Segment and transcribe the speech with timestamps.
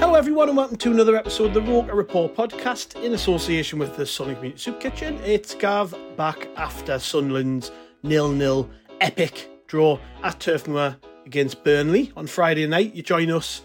[0.00, 3.96] Hello, everyone, and welcome to another episode of the Roker Report podcast in association with
[3.96, 5.20] the Sunderland Community Soup Kitchen.
[5.24, 7.70] It's Gav back after Sunderland's
[8.02, 8.68] nil-nil
[9.02, 12.94] epic draw at Turf Moor against Burnley on Friday night.
[12.94, 13.60] You join us.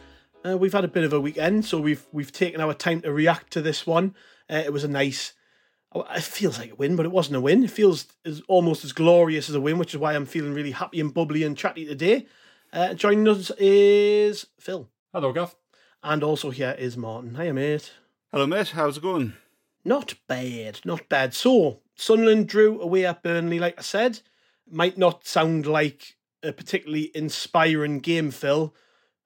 [0.46, 3.14] Uh, we've had a bit of a weekend, so we've we've taken our time to
[3.14, 4.14] react to this one.
[4.50, 5.34] Uh, it was a nice.
[5.94, 7.64] oh, It feels like a win, but it wasn't a win.
[7.64, 10.72] It feels as, almost as glorious as a win, which is why I'm feeling really
[10.72, 12.28] happy and bubbly and chatty today.
[12.74, 14.90] Uh, joining us is Phil.
[15.14, 15.56] Hello, Gav.
[16.08, 17.34] And also here is Martin.
[17.34, 17.92] Hiya, mate.
[18.32, 18.70] Hello, mate.
[18.70, 19.34] How's it going?
[19.84, 21.34] Not bad, not bad.
[21.34, 24.20] So, Sunderland drew away at Burnley, like I said.
[24.70, 28.72] Might not sound like a particularly inspiring game, Phil.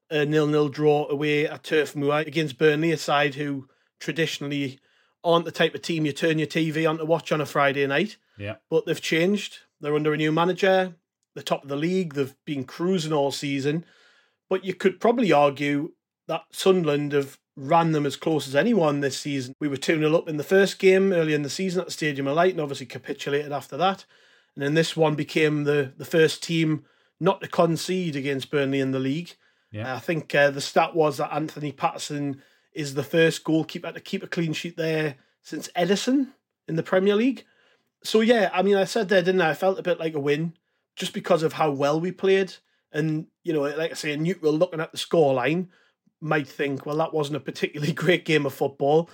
[0.09, 3.67] A nil-nil draw away at Turf Moor against Burnley, a side who
[3.99, 4.79] traditionally
[5.21, 7.85] aren't the type of team you turn your TV on to watch on a Friday
[7.87, 8.15] night.
[8.37, 8.55] Yeah.
[8.69, 9.57] But they've changed.
[9.81, 10.95] They're under a new manager,
[11.35, 12.13] the top of the league.
[12.13, 13.83] They've been cruising all season.
[14.49, 15.91] But you could probably argue
[16.29, 19.55] that Sunderland have ran them as close as anyone this season.
[19.59, 21.91] We were 2 0 up in the first game early in the season at the
[21.91, 24.05] Stadium of Light and obviously capitulated after that.
[24.55, 26.85] And then this one became the, the first team
[27.19, 29.33] not to concede against Burnley in the league.
[29.71, 29.95] Yeah.
[29.95, 34.21] I think uh, the stat was that Anthony Patterson is the first goalkeeper to keep
[34.21, 36.27] a clean sheet there since Ederson
[36.67, 37.43] in the Premier League.
[38.03, 39.49] So, yeah, I mean, I said there, didn't I?
[39.49, 40.53] I felt a bit like a win
[40.95, 42.53] just because of how well we played.
[42.91, 45.69] And, you know, like I say, a neutral looking at the scoreline
[46.21, 49.09] might think, well, that wasn't a particularly great game of football.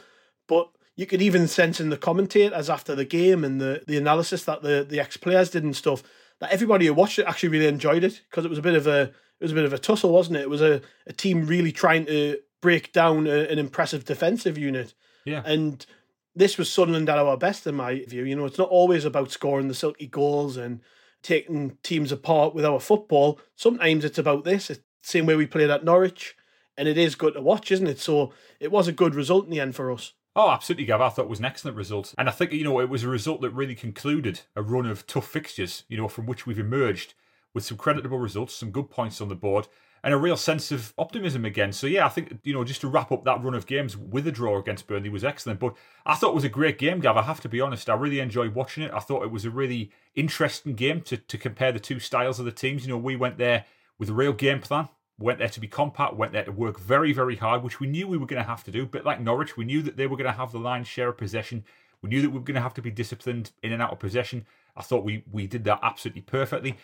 [0.48, 4.44] But you could even sense in the commentators after the game and the, the analysis
[4.46, 6.04] that the, the ex players did and stuff
[6.40, 8.88] that everybody who watched it actually really enjoyed it because it was a bit of
[8.88, 9.02] a
[9.40, 10.44] it was a bit of a tussle, wasn't it?
[10.44, 14.94] It was a, a team really trying to break down a, an impressive defensive unit.
[15.26, 15.44] Yeah.
[15.46, 15.86] And
[16.34, 18.24] this was Sunderland at our best, in my view.
[18.24, 20.80] You know, it's not always about scoring the silky goals and
[21.22, 23.40] taking teams apart with our football.
[23.56, 24.70] Sometimes it's about this.
[24.70, 26.36] It's the same way we played at Norwich,
[26.78, 28.00] and it is good to watch, isn't it?
[28.00, 30.14] So it was a good result in the end for us.
[30.36, 31.00] Oh, absolutely, Gav.
[31.00, 32.14] I thought it was an excellent result.
[32.18, 35.08] And I think, you know, it was a result that really concluded a run of
[35.08, 37.14] tough fixtures, you know, from which we've emerged
[37.54, 39.70] with some creditable results, some good points on the board,
[40.04, 41.72] and a real sense of optimism again.
[41.72, 44.28] So, yeah, I think, you know, just to wrap up that run of games with
[44.28, 45.62] a draw against Burnley was excellent.
[45.62, 45.74] But
[46.06, 47.16] I thought it was a great game, Gav.
[47.16, 47.90] I have to be honest.
[47.90, 48.94] I really enjoyed watching it.
[48.94, 52.46] I thought it was a really interesting game to, to compare the two styles of
[52.46, 52.84] the teams.
[52.84, 53.64] You know, we went there
[53.98, 54.90] with a real game plan.
[55.18, 58.08] Went there to be compact, went there to work very, very hard, which we knew
[58.08, 58.84] we were going to have to do.
[58.84, 61.10] A bit like Norwich, we knew that they were going to have the lion's share
[61.10, 61.64] of possession.
[62.02, 64.00] We knew that we were going to have to be disciplined in and out of
[64.00, 64.46] possession.
[64.76, 66.76] I thought we we did that absolutely perfectly.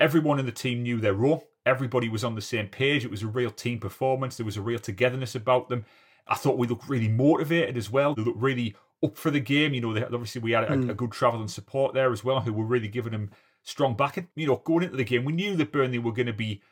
[0.00, 1.48] Everyone in the team knew their role.
[1.66, 3.04] Everybody was on the same page.
[3.04, 4.36] It was a real team performance.
[4.36, 5.84] There was a real togetherness about them.
[6.26, 8.14] I thought we looked really motivated as well.
[8.14, 9.74] They looked really up for the game.
[9.74, 10.96] You know, they, obviously we had a, a mm.
[10.96, 13.30] good travel and support there as well, who were really giving them
[13.62, 14.28] strong backing.
[14.34, 16.62] You know, going into the game, we knew that Burnley were going to be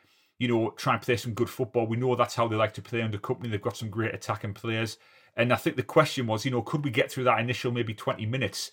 [0.43, 1.87] you know, try and play some good football.
[1.87, 3.49] We know that's how they like to play under Kompany.
[3.49, 4.97] They've got some great attacking players.
[5.37, 7.93] And I think the question was, you know, could we get through that initial maybe
[7.93, 8.71] 20 minutes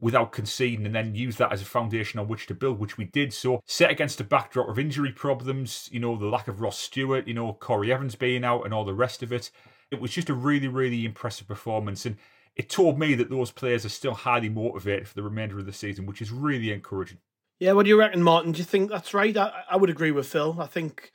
[0.00, 3.04] without conceding and then use that as a foundation on which to build, which we
[3.04, 3.32] did.
[3.32, 7.26] So set against a backdrop of injury problems, you know, the lack of Ross Stewart,
[7.26, 9.50] you know, Corey Evans being out and all the rest of it.
[9.90, 12.06] It was just a really, really impressive performance.
[12.06, 12.16] And
[12.54, 15.72] it told me that those players are still highly motivated for the remainder of the
[15.72, 17.18] season, which is really encouraging.
[17.60, 18.52] Yeah, what do you reckon, Martin?
[18.52, 19.36] Do you think that's right?
[19.36, 20.56] I, I would agree with Phil.
[20.60, 21.10] I think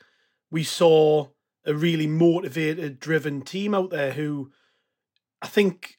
[0.52, 1.28] we saw
[1.66, 4.52] a really motivated, driven team out there who
[5.42, 5.98] I think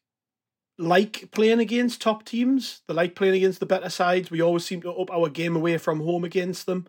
[0.79, 2.83] like playing against top teams.
[2.87, 4.31] They like playing against the better sides.
[4.31, 6.87] We always seem to up our game away from home against them.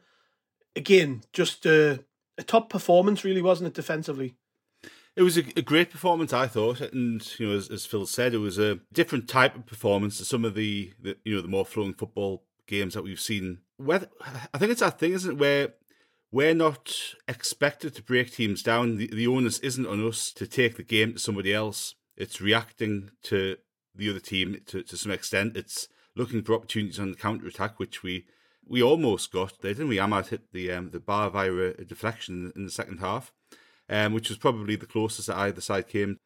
[0.75, 2.03] Again, just a,
[2.37, 4.35] a top performance, really, wasn't it, defensively?
[5.15, 8.33] It was a, a, great performance, I thought, and you know, as, as, Phil said,
[8.33, 11.47] it was a different type of performance to some of the, the you know the
[11.47, 13.59] more flowing football games that we've seen.
[13.77, 14.09] Whether
[14.53, 15.73] I think it's that thing, isn't it, where
[16.31, 16.93] we're not
[17.27, 18.97] expected to break teams down.
[18.97, 21.95] The, the onus isn't on us to take the game to somebody else.
[22.17, 23.57] It's reacting to
[23.95, 25.55] the other team to, to some extent.
[25.55, 28.25] It's looking for opportunities on the counter attack, which we
[28.67, 29.97] we almost got there, didn't we?
[29.97, 33.31] Amad hit the um, the bar via a deflection in the second half,
[33.89, 36.19] um, which was probably the closest that either side came.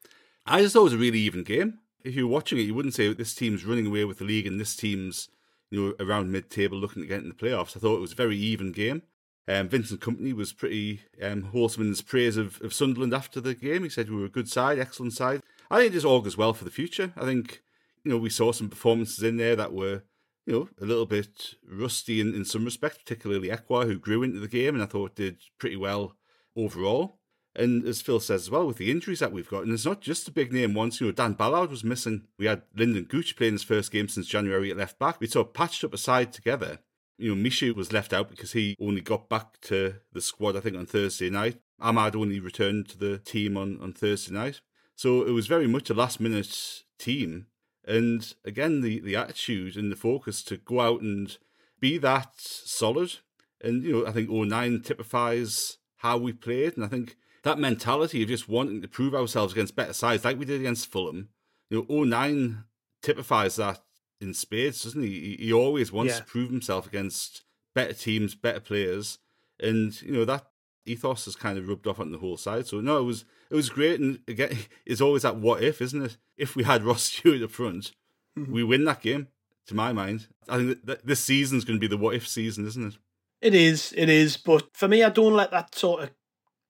[0.46, 1.80] I just thought it was a really even game.
[2.04, 4.48] If you were watching it, you wouldn't say this team's running away with the league
[4.48, 5.30] and this team's
[5.72, 7.76] you know around mid table looking to get in the playoffs.
[7.76, 9.04] I thought it was a very even game.
[9.48, 13.56] Um, Vincent Kompany was pretty um, wholesome in his praise of, of Sunderland after the
[13.56, 13.84] game.
[13.84, 15.42] He said we were a good side, excellent side.
[15.72, 17.14] I think just augurs well for the future.
[17.18, 17.62] I think
[18.04, 20.04] you know we saw some performances in there that were
[20.50, 24.40] you know, a little bit rusty in, in some respects, particularly Ekwah, who grew into
[24.40, 26.16] the game and I thought did pretty well
[26.56, 27.19] overall.
[27.56, 30.02] And as Phil says as well, with the injuries that we've got, and it's not
[30.02, 31.02] just the big name ones.
[31.02, 32.28] you know, Dan Ballard was missing.
[32.38, 35.20] We had Lynden Gooch playing his first game since January at left back.
[35.20, 36.80] We sort of patched up a side together.
[37.18, 40.62] You know, Michut was left out because he only got back to the squad, I
[40.62, 41.60] think, on Thursday night.
[41.82, 44.62] Amad only returned to the team on, on Thursday night.
[44.96, 47.48] So it was very much a last minute team
[47.90, 51.36] and again, the, the attitude and the focus to go out and
[51.80, 53.16] be that solid.
[53.62, 56.78] And, you know, I think O'Nien typifies how we played.
[56.78, 60.40] And I think that mentality of just wanting to prove ourselves against better sides, like
[60.40, 61.30] we did against Fulham,
[61.70, 62.66] you know, O'Nien
[63.02, 63.82] typifies that
[64.22, 65.38] in spades, doesn't he?
[65.40, 66.20] He always wants yeah.
[66.20, 67.44] to prove himself against
[67.74, 69.20] better teams, better players.
[69.60, 70.46] And, you know, that
[70.90, 72.68] ethos has kind of rubbed off on the whole side.
[72.68, 76.02] So no, it was it was great, and again, it's always that what if, isn't
[76.02, 76.18] it?
[76.38, 77.92] If we had Ross Stewart up front,
[78.38, 78.52] mm-hmm.
[78.52, 79.28] we win that game.
[79.68, 82.66] To my mind, I think that this season's going to be the what if season,
[82.66, 82.98] isn't it?
[83.40, 84.36] It is, it is.
[84.36, 86.10] But for me, I don't let that sort of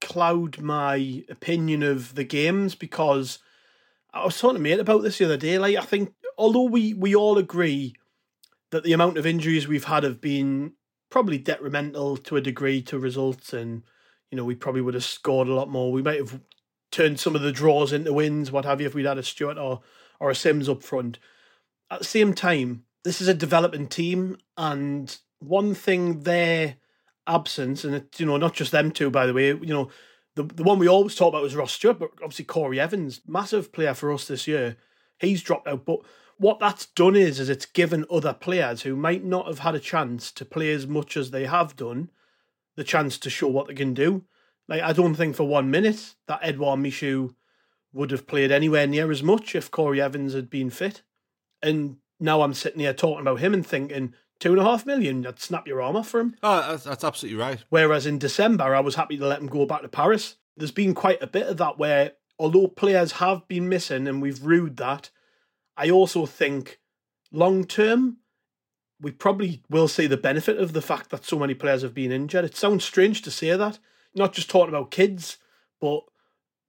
[0.02, 3.40] cloud my opinion of the games because
[4.14, 5.58] I was talking to mate about this the other day.
[5.58, 7.96] Like, I think although we we all agree
[8.72, 10.74] that the amount of injuries we've had have been
[11.10, 13.84] probably detrimental to a degree to results and
[14.32, 15.92] you know, we probably would have scored a lot more.
[15.92, 16.40] We might have
[16.92, 19.58] turned some of the draws into wins, what have you, if we'd had a Stewart
[19.58, 19.82] or
[20.20, 21.18] or a Simms up front.
[21.90, 26.76] At the same time, this is a developing team, and one thing their
[27.30, 29.90] absence, and it's you know not just them two, by the way, you know.
[30.36, 33.74] The, the one we always talk about was Ross Stewart, but obviously Corey Evans, massive
[33.74, 34.78] player for us this year.
[35.20, 36.00] He's dropped out, but
[36.38, 39.80] what that's done is is it's given other players who might not have had a
[39.80, 42.10] chance to play as much as they have done
[42.78, 44.24] the chance to show what they can do.
[44.70, 47.34] Like I don't think for one minute that Edouard Michut
[47.92, 51.02] would have played anywhere near as much if Corey Evans had been fit.
[51.62, 55.26] And now I'm sitting here talking about him and thinking two and a half million,
[55.26, 56.36] I'd snap your arm off for him.
[56.42, 57.64] Oh, that's, that's absolutely right.
[57.70, 60.36] Whereas in December, I was happy to let him go back to Paris.
[60.58, 64.44] There's been quite a bit of that where, although players have been missing and we've
[64.44, 65.10] rued that,
[65.78, 66.80] I also think
[67.32, 68.18] long term,
[69.02, 72.12] we probably will see the benefit of the fact that so many players have been
[72.12, 72.46] injured.
[72.46, 73.80] It sounds strange to say that,
[74.14, 75.38] not just talking about kids,
[75.80, 76.02] but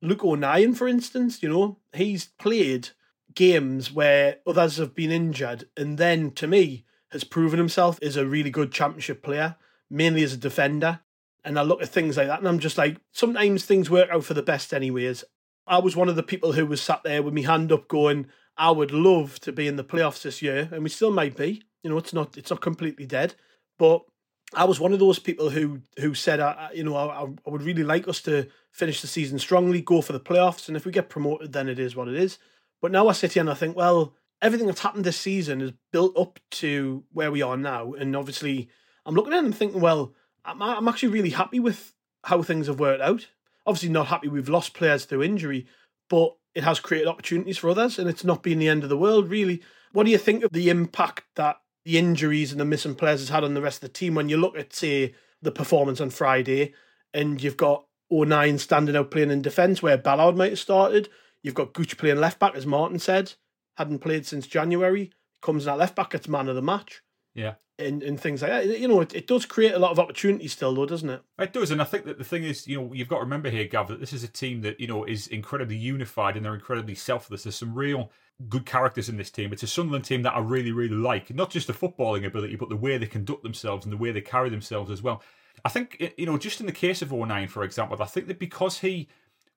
[0.02, 2.90] Luke O'Nien, for instance, you know, he's played
[3.34, 8.26] games where others have been injured, and then to me has proven himself is a
[8.26, 9.56] really good championship player,
[9.90, 11.00] mainly as a defender.
[11.44, 14.24] And I look at things like that, and I'm just like, sometimes things work out
[14.24, 15.24] for the best, anyways.
[15.66, 18.26] I was one of the people who was sat there with my hand up, going,
[18.56, 21.62] "I would love to be in the playoffs this year," and we still might be.
[21.82, 23.34] You know, it's not it's not completely dead,
[23.78, 24.04] but
[24.52, 27.62] I was one of those people who who said, I, you know, I, I would
[27.62, 30.92] really like us to finish the season strongly, go for the playoffs, and if we
[30.92, 32.38] get promoted, then it is what it is.
[32.82, 35.72] But now I sit here and I think, well, everything that's happened this season is
[35.92, 38.68] built up to where we are now, and obviously,
[39.06, 41.94] I'm looking at it and thinking, well, I'm, I'm actually really happy with
[42.24, 43.28] how things have worked out.
[43.66, 45.66] Obviously, not happy we've lost players through injury,
[46.08, 48.98] but it has created opportunities for others, and it's not been the end of the
[48.98, 49.62] world, really.
[49.92, 53.30] What do you think of the impact that the injuries and the missing players has
[53.30, 54.14] had on the rest of the team.
[54.14, 56.74] When you look at, say, the performance on Friday,
[57.14, 61.08] and you've got oh O'Nien standing out playing in defence where Ballard might have started.
[61.42, 63.32] You've got Gooch playing left back, as Martin said,
[63.80, 65.10] hadn't played since January.
[65.42, 67.02] Comes in at left back, it's man of the match.
[67.34, 67.54] Yeah.
[67.78, 68.78] And, and things like that.
[68.78, 71.22] You know, it, it does create a lot of opportunity still, though, doesn't it?
[71.38, 71.70] It does.
[71.70, 73.88] And I think that the thing is, you know, you've got to remember here, Gav,
[73.88, 77.44] that this is a team that, you know, is incredibly unified and they're incredibly selfless.
[77.44, 78.10] There's some real
[78.50, 79.50] good characters in this team.
[79.50, 81.34] It's a Sunderland team that I really, really like.
[81.34, 84.20] Not just the footballing ability, but the way they conduct themselves and the way they
[84.20, 85.22] carry themselves as well.
[85.64, 88.26] I think, you know, just in the case of oh O'Nien, for example, I think
[88.26, 89.08] that because he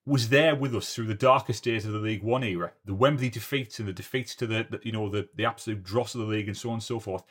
[0.06, 3.30] was there with us through the darkest days of the League One era, the Wembley
[3.30, 6.28] defeats and the defeats to the, the you know, the, the absolute dross of the
[6.28, 7.24] league and so on and so forth,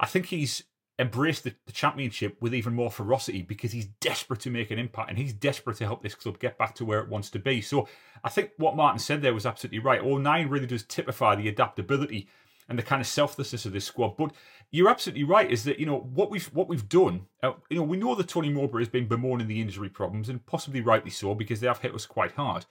[0.00, 0.62] I think he's
[0.98, 5.10] embraced the, the, championship with even more ferocity because he's desperate to make an impact
[5.10, 7.60] and he's desperate to help this club get back to where it wants to be.
[7.60, 7.88] So
[8.22, 10.00] I think what Martin said there was absolutely right.
[10.00, 12.28] O'Nien really does typify the adaptability
[12.68, 14.16] and the kind of selflessness of this squad.
[14.16, 14.32] But
[14.70, 15.50] you're absolutely right.
[15.50, 17.26] Is that you know what we've what we've done?
[17.42, 20.44] Uh, you know we know that Tony Mowbray has been bemoaning the injury problems and
[20.46, 22.66] possibly rightly so because they have hit us quite hard.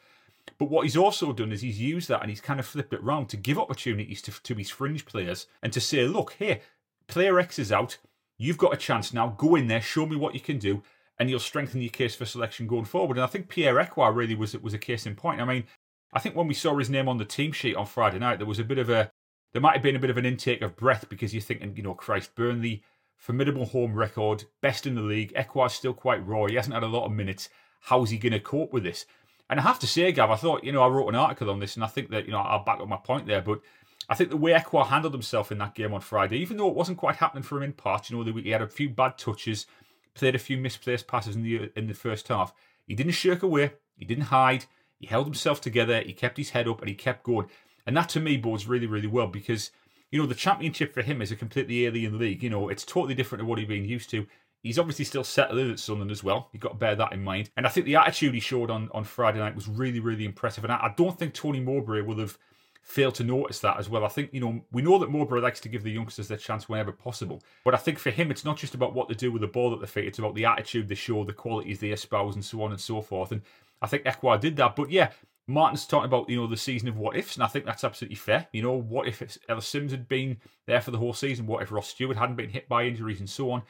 [0.57, 3.03] But what he's also done is he's used that and he's kind of flipped it
[3.03, 6.59] round to give opportunities to, to his fringe players and to say, look, here,
[7.07, 7.97] player X is out.
[8.37, 9.29] You've got a chance now.
[9.29, 10.83] Go in there, show me what you can do,
[11.17, 13.17] and you'll strengthen your case for selection going forward.
[13.17, 15.39] And I think Pierre Ekwah really was was a case in point.
[15.39, 15.63] I mean,
[16.11, 18.47] I think when we saw his name on the team sheet on Friday night, there
[18.47, 19.11] was a bit of a
[19.53, 21.83] there might have been a bit of an intake of breath because you're thinking, you
[21.83, 22.83] know, Christ, Burnley,
[23.15, 25.33] formidable home record, best in the league.
[25.33, 26.45] Ekwah's still quite raw.
[26.45, 27.49] He hasn't had a lot of minutes.
[27.81, 29.05] How's he going to cope with this?
[29.49, 31.59] And I have to say, Gav, I thought, you know, I wrote an article on
[31.59, 33.41] this, and I think that, you know, I'll back up my point there.
[33.41, 33.61] But
[34.09, 36.75] I think the way Ekwah handled himself in that game on Friday, even though it
[36.75, 39.67] wasn't quite happening for him in parts, you know, he had a few bad touches,
[40.15, 42.53] played a few misplaced passes in the in the first half.
[42.87, 43.73] He didn't shirk away.
[43.95, 44.65] He didn't hide.
[44.99, 46.01] He held himself together.
[46.01, 47.47] He kept his head up and he kept going.
[47.85, 49.71] And that to me bodes really, really well because
[50.13, 52.43] you know, the championship for him is a completely alien league.
[52.43, 54.27] You know, it's totally different to what he's been used to.
[54.61, 56.49] He's obviously still settled in at Sunderland as well.
[56.53, 57.49] You've got to bear that in mind.
[57.57, 60.63] And I think the attitude he showed on, on Friday night was really, really impressive.
[60.63, 62.37] And I, I don't think Tony Mowbray will have
[62.83, 64.05] failed to notice that as well.
[64.05, 66.69] I think, you know, we know that Mowbray likes to give the youngsters their chance
[66.69, 67.41] whenever possible.
[67.65, 69.73] But I think for him, it's not just about what they do with the ball
[69.73, 72.61] at the feet, it's about the attitude they show, the qualities they espouse, and so
[72.61, 73.31] on and so forth.
[73.31, 73.41] And
[73.81, 74.75] I think Ekwah did that.
[74.75, 75.09] But yeah,
[75.47, 78.15] Martin's talking about you know the season of what ifs, and I think that's absolutely
[78.15, 78.47] fair.
[78.53, 81.45] You know, what if Ellis Simms had been there for the whole season?
[81.45, 83.63] What if Ross Stewart hadn't been hit by injuries and so on?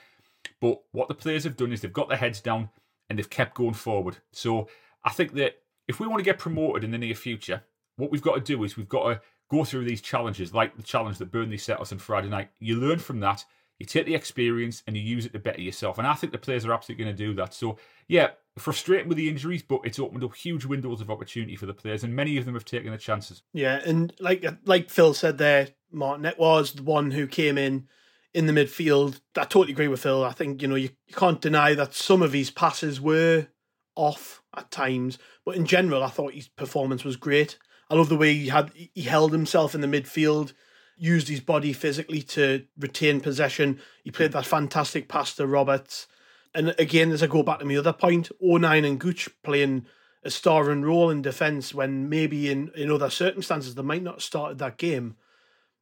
[0.62, 2.70] But what the players have done is they've got their heads down
[3.10, 4.18] and they've kept going forward.
[4.32, 4.68] So
[5.04, 5.56] I think that
[5.88, 7.64] if we want to get promoted in the near future,
[7.98, 10.84] what we've got to do is we've got to go through these challenges, like the
[10.84, 12.50] challenge that Burnley set us on Friday night.
[12.60, 13.46] You learn from that,
[13.80, 15.98] you take the experience, and you use it to better yourself.
[15.98, 17.54] And I think the players are absolutely going to do that.
[17.54, 17.78] So
[18.08, 21.74] yeah, frustrating with the injuries, but it's opened up huge windows of opportunity for the
[21.74, 23.42] players, and many of them have taken the chances.
[23.54, 27.88] Yeah, and like like Phil said there, Martin, it was the one who came in
[28.34, 29.20] in the midfield.
[29.36, 30.24] I totally agree with Phil.
[30.24, 33.48] I think you know you, you can't deny that some of his passes were
[33.96, 37.58] off at times, but in general, I thought his performance was great.
[37.90, 40.54] I love the way he had he held himself in the midfield,
[40.96, 43.80] used his body physically to retain possession.
[44.04, 46.08] He played that fantastic pass to Roberts
[46.54, 49.86] and again, as I go back to my other point, O'Nien and Gooch playing
[50.24, 54.24] a starring role in defence when maybe in, in other circumstances they might not have
[54.24, 55.16] started that game.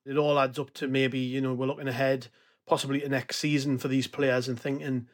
[0.06, 2.28] It all adds up to maybe, you know, we're looking ahead
[2.66, 5.08] possibly to next season for these players and thinking,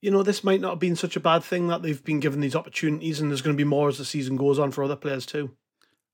[0.00, 2.40] you know, this might not have been such a bad thing that they've been given
[2.40, 4.96] these opportunities and there's going to be more as the season goes on for other
[4.96, 5.50] players too.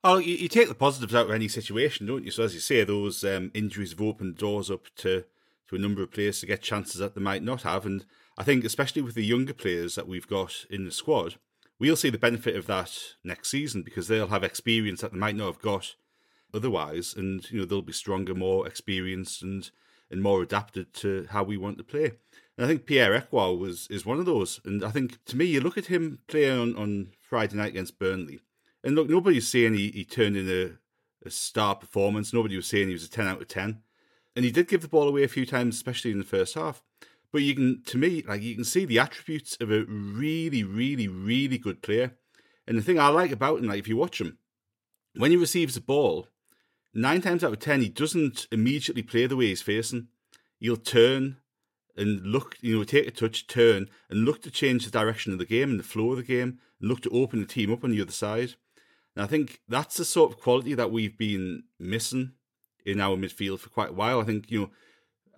[0.05, 2.31] Oh, you, you take the positives out of any situation, don't you?
[2.31, 5.25] So as you say, those um, injuries have opened doors up to,
[5.69, 7.85] to a number of players to get chances that they might not have.
[7.85, 8.05] And
[8.39, 11.35] I think, especially with the younger players that we've got in the squad,
[11.81, 15.35] we'll see the benefit of that next season because they'll have experience that they might
[15.35, 15.97] not have got
[16.55, 19.73] otherwise, and you know they'll be stronger, more experienced, and
[20.09, 22.13] and more adapted to how we want to play.
[22.57, 24.61] And I think Pierre Ekwah was is one of those.
[24.65, 27.99] And I think to me, you look at him playing on, on Friday night against
[27.99, 28.39] Burnley,
[28.85, 32.33] and look, nobody's saying he, he turned in a, a star performance.
[32.33, 33.83] Nobody was saying he was a ten out of ten,
[34.37, 36.85] and he did give the ball away a few times, especially in the first half.
[37.33, 41.09] But you can, to me, like you can see the attributes of a really, really,
[41.09, 42.17] really good player.
[42.67, 44.39] And the thing I like about him, like if you watch him,
[45.15, 46.29] when he receives the ball,
[46.95, 50.09] nine times out of ten, he doesn't immediately play the way he's facing.
[50.59, 51.37] He'll turn
[51.97, 55.39] and look, you know, take a touch, turn, and look to change the direction of
[55.39, 57.85] the game and the flow of the game, and look to open the team up
[57.85, 58.55] on the other side.
[59.17, 62.33] And I think that's the sort of quality that we've been missing
[62.87, 64.21] in our midfield for quite a while.
[64.21, 64.71] I think, you know,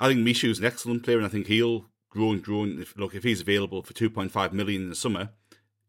[0.01, 2.63] I think Michut's an excellent player, and I think he'll grow and grow.
[2.63, 5.29] And if, look, if he's available for 2.5 million in the summer,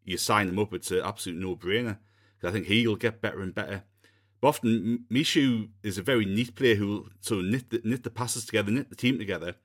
[0.03, 0.74] you sign him up.
[0.74, 1.98] It's an absolute no-brainer.
[2.44, 3.84] I think he'll get better and better.
[4.41, 8.10] But often, Michut is a very neat player who sort of knit the, knit the
[8.10, 9.56] passes together, knit the team together,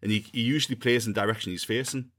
[0.00, 2.10] and he, he usually plays in the direction he's facing.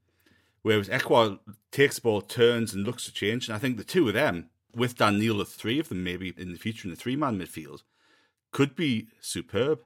[0.61, 1.39] Whereas Ekwah
[1.71, 3.47] takes the ball, turns, and looks to change.
[3.47, 6.33] And I think the two of them, with Dan Neil, the three of them maybe
[6.37, 7.81] in the future in the three-man midfield,
[8.51, 9.79] could be superb.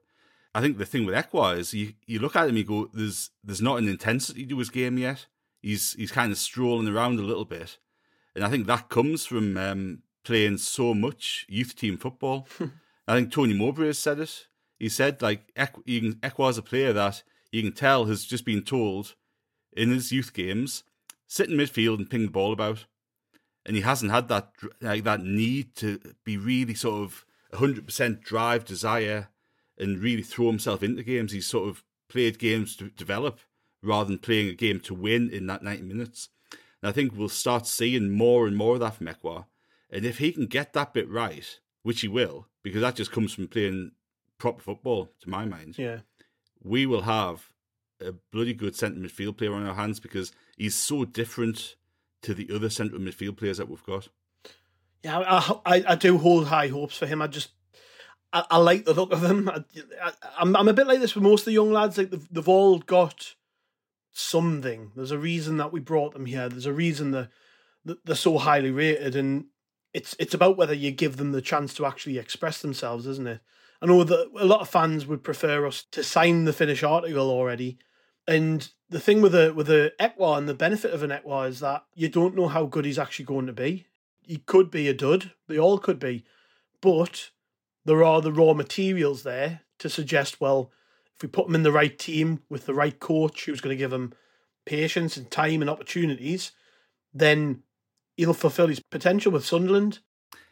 [0.56, 3.30] I think the thing with Ekwah is you, you look at him, you go, there's
[3.44, 5.26] there's not an intensity to his game yet.
[5.62, 7.78] He's he's kind of strolling around a little bit,
[8.34, 12.48] and I think that comes from um, playing so much youth team football.
[13.08, 14.48] I think Tony Mowbray has said it.
[14.80, 19.16] He said like Ekwah is a player that you can tell has just been told
[19.76, 20.84] in his youth games
[21.28, 22.86] sit in midfield and ping the ball about,
[23.66, 28.22] and he hasn't had that like that need to be really sort of hundred percent
[28.22, 29.30] drive desire
[29.77, 31.32] and really throw himself into games.
[31.32, 33.39] He's sort of played games to develop
[33.82, 36.29] rather than playing a game to win in that 90 minutes.
[36.82, 39.46] And I think we'll start seeing more and more of that from Ekwah.
[39.89, 43.34] And if he can get that bit right, which he will, because that just comes
[43.34, 43.91] from playing
[44.38, 46.00] proper football, to my mind, Yeah.
[46.63, 47.50] we will have
[48.01, 51.75] a bloody good centre midfield player on our hands because he's so different
[52.24, 54.08] to the other central midfield players that we've got.
[55.03, 57.22] Yeah, I, I, I do hold high hopes for him.
[57.22, 57.50] I just,
[58.36, 59.50] I, I like the look of them.
[59.50, 59.63] I,
[60.04, 61.98] I, I'm, I'm a bit like this with most of the young lads.
[61.98, 63.34] Like they've, they've all got
[64.12, 64.92] something.
[64.96, 66.50] There's a reason that we brought them here.
[66.50, 67.30] There's a reason that,
[67.86, 69.46] that they're so highly rated, and
[69.94, 73.39] it's it's about whether you give them the chance to actually express themselves, isn't it?
[73.82, 77.30] I know that a lot of fans would prefer us to sign the Finnish article
[77.30, 77.77] already.
[78.27, 81.62] And the thing with the with the Ekwah and the benefit of an Ekwah is
[81.62, 83.88] that you don't know how good he's actually going to be.
[84.24, 85.32] He could be a dud.
[85.48, 86.25] They all could be,
[86.82, 87.30] but
[87.86, 90.72] there are the raw materials there to suggest well,
[91.15, 93.80] if we put him in the right team with the right coach who's going to
[93.80, 94.13] give him
[94.65, 96.51] patience and time and opportunities,
[97.13, 97.63] then
[98.18, 100.00] he'll fulfil his potential with Sunderland.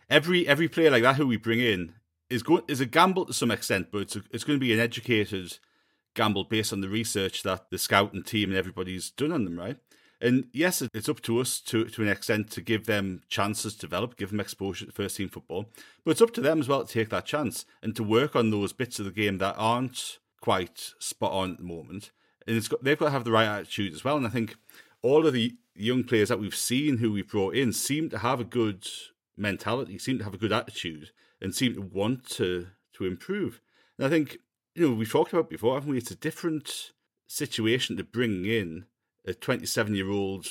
[0.10, 1.94] Every every player like that who we bring in
[2.30, 4.80] is is a gamble to some extent, but it's a, it's going to be an
[4.80, 5.58] educated
[6.14, 9.78] gamble based on the research that the scouting team and everybody's done on them, right?
[10.22, 13.82] And yes, it's up to us to to an extent to give them chances to
[13.82, 15.66] develop, give them exposure to first team football,
[16.04, 18.50] but it's up to them as well to take that chance and to work on
[18.50, 22.12] those bits of the game that aren't quite spot on at the moment.
[22.48, 24.18] And it's got, they've got to have the right attitude as well.
[24.18, 24.56] And I think
[25.02, 28.40] all of the young players that we've seen who we've brought in seem to have
[28.40, 28.88] a good
[29.38, 33.60] mentality, seem to have a good attitude, and seem to want to to improve.
[33.98, 34.38] And I think
[34.76, 35.98] you know we've talked about before, haven't we?
[35.98, 36.92] It's a different
[37.28, 38.86] situation to bring in
[39.26, 40.48] a 27 year old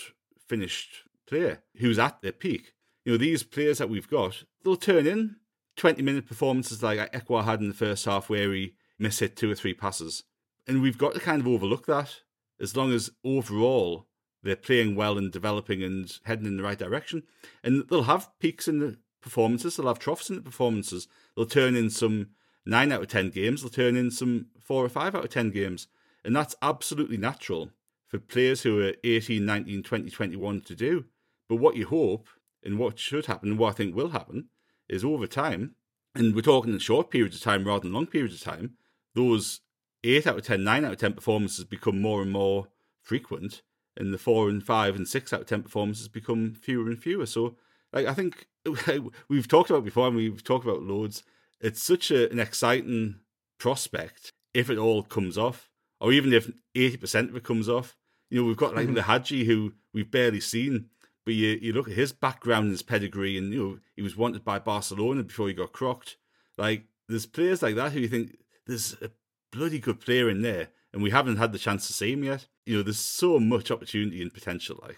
[0.47, 2.75] finished player who's at their peak.
[3.05, 5.37] You know these players that we've got, they'll turn in
[5.77, 9.55] 20 minute performances like Ekwah had in the first half, where he mishit two or
[9.55, 10.25] three passes,
[10.67, 12.21] and we've got to kind of overlook that
[12.61, 14.07] as long as overall
[14.43, 17.23] they're playing well and developing and heading in the right direction.
[17.63, 21.09] And they'll have peaks in the performances, they'll have troughs in the performances.
[21.37, 22.31] They'll turn in some
[22.67, 25.51] 9 out of 10 games, they'll turn in some 4 or 5 out of 10
[25.51, 25.89] games.
[26.25, 27.71] And that's absolutely natural
[28.13, 31.07] for players who are 18, 19, 20, 21 to do.
[31.49, 32.29] But what you hope
[32.63, 34.51] and what should happen, and what I think will happen,
[34.89, 35.75] is over time,
[36.15, 38.75] and we're talking in short periods of time rather than long periods of time,
[39.17, 39.63] those
[40.05, 42.69] 8 out of 10, 9 out of 10 performances become more and more
[43.03, 43.63] frequent
[43.97, 47.27] and the four and five and six out of ten performances become fewer and fewer.
[47.27, 47.57] So,
[47.93, 48.47] like I think
[49.29, 51.23] we've talked about before, and we've talked about loads.
[51.61, 53.21] It's such a, an exciting
[53.59, 55.71] prospect if it all comes off,
[56.01, 57.97] or even if eighty percent of it comes off.
[58.33, 60.87] You know, we've got like Lihadji who we've barely seen,
[61.27, 64.17] but you you look at his background and his pedigree, and you know he was
[64.17, 66.17] wanted by Barcelona before he got crocked.
[66.57, 69.11] Like there's players like that who you think there's a
[69.51, 72.47] bloody good player in there, and we haven't had the chance to see him yet.
[72.65, 74.79] You know, there's so much opportunity and potential.
[74.81, 74.97] Like,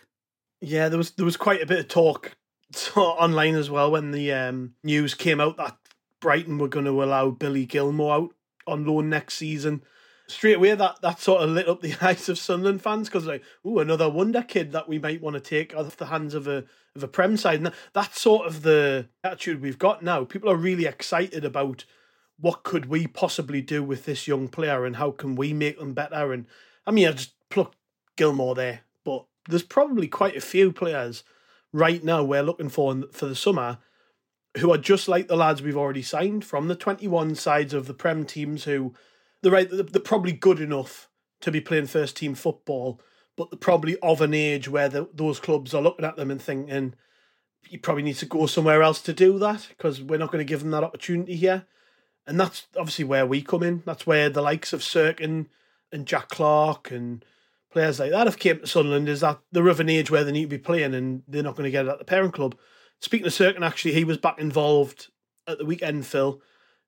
[0.61, 2.37] yeah, there was there was quite a bit of talk
[2.95, 5.77] online as well when the um, news came out that
[6.21, 8.35] Brighton were going to allow Billy Gilmour out
[8.69, 9.83] on loan next season.
[10.27, 13.43] Straight away, that that sort of lit up the eyes of Sunderland fans because like,
[13.65, 16.65] oh, another wonder kid that we might want to take off the hands of a
[16.97, 17.57] of a Prem side.
[17.57, 20.25] And that, that's sort of the attitude we've got now.
[20.25, 21.85] People are really excited about
[22.39, 25.93] what could we possibly do with this young player and how can we make them
[25.93, 26.33] better.
[26.33, 26.47] And
[26.87, 27.77] I mean, I just plucked
[28.17, 31.23] Gilmour there, but there's probably quite a few players
[31.73, 33.79] right now we're looking for for the summer
[34.59, 37.95] who are just like the lads we've already signed from the 21 sides of the
[37.95, 38.95] Prem teams who
[39.45, 41.09] they're right they're probably good enough
[41.41, 43.01] to be playing first team football
[43.37, 46.43] but they're probably of an age where the, those clubs are looking at them and
[46.43, 46.95] thinking
[47.69, 50.49] you probably need to go somewhere else to do that because we're not going to
[50.49, 51.67] give them that opportunity here
[52.27, 55.47] and that's obviously where we come in that's where the likes of Cirkin
[55.93, 57.25] and Jack Clarke and
[57.71, 60.33] players like that have came to Sunderland is that they're of an age where they
[60.33, 62.57] need to be playing and they're not going to get it at the parent club.
[63.01, 65.09] Speaking of Cirkin, actually, he was back involved
[65.47, 66.41] at the weekend, Phil.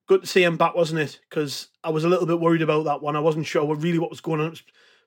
[0.07, 1.19] Good to see him back, wasn't it?
[1.29, 3.15] Because I was a little bit worried about that one.
[3.15, 4.47] I wasn't sure what really what was going on.
[4.47, 4.63] It was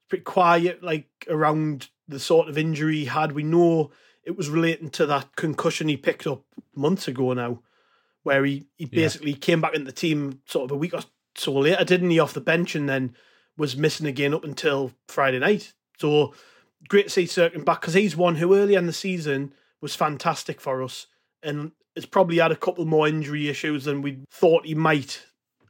[0.09, 3.33] pretty quiet, like around the sort of injury he had.
[3.33, 3.91] We know
[4.25, 7.63] it was relating to that concussion he picked up months ago now,
[8.23, 9.39] where he, he basically yeah.
[9.39, 11.01] came back in the team sort of a week or
[11.35, 13.15] so later, didn't he, off the bench and then
[13.57, 15.73] was missing again up until Friday night.
[15.99, 16.35] So
[16.89, 20.61] great to see Cirkin back because he's one who early in the season was fantastic
[20.61, 21.07] for us
[21.43, 25.25] and has probably had a couple more injury issues than we thought he might,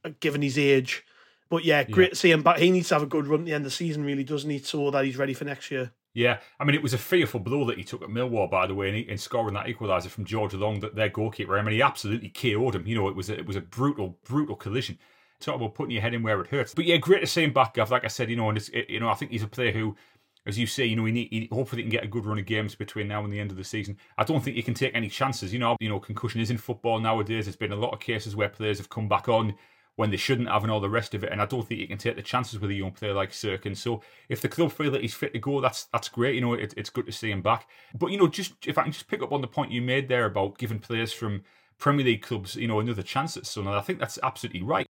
[0.04, 1.04] uh, given his age.
[1.50, 2.10] But yeah, great yeah.
[2.10, 2.58] to see him back.
[2.58, 4.48] He needs to have a good run at the end of the season, really, doesn't
[4.48, 5.92] he, so that he's ready for next year.
[6.12, 8.74] Yeah, I mean, it was a fearful blow that he took at Millwall, by the
[8.74, 11.56] way, in, scoring that equaliser from George Long, that their goalkeeper.
[11.56, 12.86] I mean, he absolutely KO'd him.
[12.86, 14.98] You know, it was a, it was a brutal, brutal collision.
[15.38, 16.74] Talk about putting your head in where it hurts.
[16.74, 17.90] But yeah, great to see him back, Gav.
[17.90, 19.72] Like I said, you know, and it's, it, you know, I think he's a player
[19.72, 19.96] who,
[20.46, 22.38] as you say, you know, he, need, he hopefully he can get a good run
[22.38, 23.96] of games between now and the end of the season.
[24.16, 25.52] I don't think you can take any chances.
[25.52, 27.44] You know, you know, concussion is in football nowadays.
[27.44, 29.54] There's been a lot of cases where players have come back on
[29.96, 31.30] when they shouldn't have and all the rest of it.
[31.30, 33.76] And I don't think you can take the chances with a young player like Cirkin.
[33.76, 34.00] So
[34.30, 36.34] if the club feel that he's fit to go, that's that's great.
[36.34, 37.68] You know, it, it's good to see him back.
[37.94, 40.08] But you know, just if I can just pick up on the point you made
[40.08, 41.42] there about giving players from
[41.78, 44.86] Premier League clubs, you know, another chance at Sunderland, I think that's absolutely right.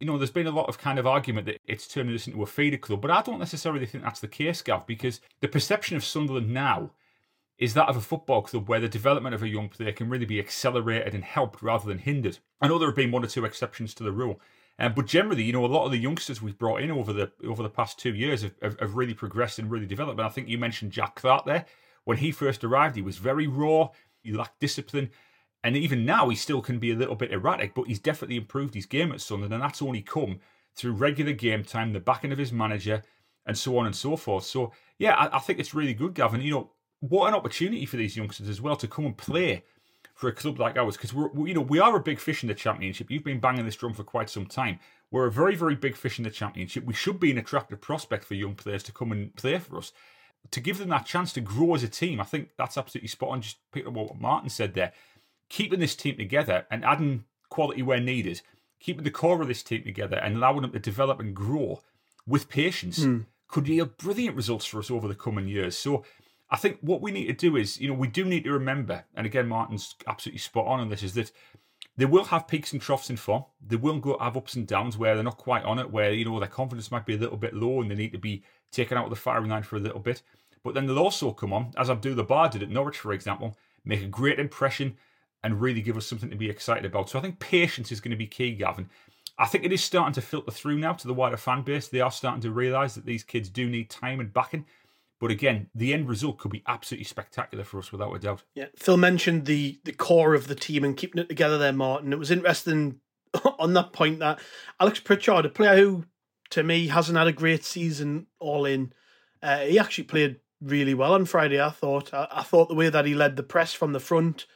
[0.00, 2.42] You know, there's been a lot of kind of argument that it's turning this into
[2.42, 5.96] a feeder club, but I don't necessarily think that's the case, Gav, because the perception
[5.96, 6.90] of Sunderland now
[7.58, 10.26] is that of a football club where the development of a young player can really
[10.26, 12.38] be accelerated and helped rather than hindered.
[12.60, 14.40] I know there have been one or two exceptions to the rule,
[14.78, 17.30] um, but generally, you know, a lot of the youngsters we've brought in over the
[17.46, 20.18] over the past two years have, have, have really progressed and really developed.
[20.18, 21.66] And I think you mentioned Jack Clarke there.
[22.04, 23.90] When he first arrived, he was very raw.
[24.22, 25.10] He lacked discipline.
[25.64, 28.74] And even now, he still can be a little bit erratic, but he's definitely improved
[28.74, 29.54] his game at Sunderland.
[29.54, 30.38] And that's only come
[30.76, 33.02] through regular game time, the backing of his manager,
[33.46, 34.44] and so on and so forth.
[34.44, 36.42] So, yeah, I, I think it's really good, Gavin.
[36.42, 39.64] You know, what an opportunity for these youngsters as well to come and play
[40.14, 42.48] for a club like ours because we're you know we are a big fish in
[42.48, 43.10] the championship.
[43.10, 44.78] You've been banging this drum for quite some time.
[45.10, 46.84] We're a very very big fish in the championship.
[46.84, 49.92] We should be an attractive prospect for young players to come and play for us.
[50.50, 53.30] To give them that chance to grow as a team, I think that's absolutely spot
[53.30, 53.40] on.
[53.40, 54.92] Just pick up what Martin said there.
[55.54, 58.42] Keeping this team together and adding quality where needed,
[58.80, 61.80] keeping the core of this team together and allowing them to develop and grow
[62.26, 63.24] with patience mm.
[63.46, 65.76] could yield brilliant results for us over the coming years.
[65.76, 66.04] So
[66.50, 69.04] I think what we need to do is, you know, we do need to remember,
[69.14, 71.30] and again, Martin's absolutely spot on on this, is that
[71.96, 73.44] they will have peaks and troughs in form.
[73.64, 76.24] They will go have ups and downs where they're not quite on it, where, you
[76.24, 78.98] know, their confidence might be a little bit low and they need to be taken
[78.98, 80.20] out of the firing line for a little bit.
[80.64, 84.02] But then they'll also come on, as Abdoullah Ba did at Norwich, for example, make
[84.02, 84.96] a great impression
[85.44, 87.10] and really give us something to be excited about.
[87.10, 88.88] So I think patience is going to be key, Gavin.
[89.38, 91.86] I think it is starting to filter through now to the wider fan base.
[91.86, 94.64] They are starting to realise that these kids do need time and backing.
[95.20, 98.42] But again, the end result could be absolutely spectacular for us without a doubt.
[98.54, 102.12] Yeah, Phil mentioned the the core of the team and keeping it together there, Martin.
[102.12, 103.00] It was interesting
[103.58, 104.40] on that point that
[104.80, 106.04] Alex Pritchard, a player who
[106.50, 108.92] to me hasn't had a great season all in,
[109.42, 111.60] uh, he actually played really well on Friday.
[111.60, 112.14] I thought.
[112.14, 114.46] I, I, thought the way that he led the press from the front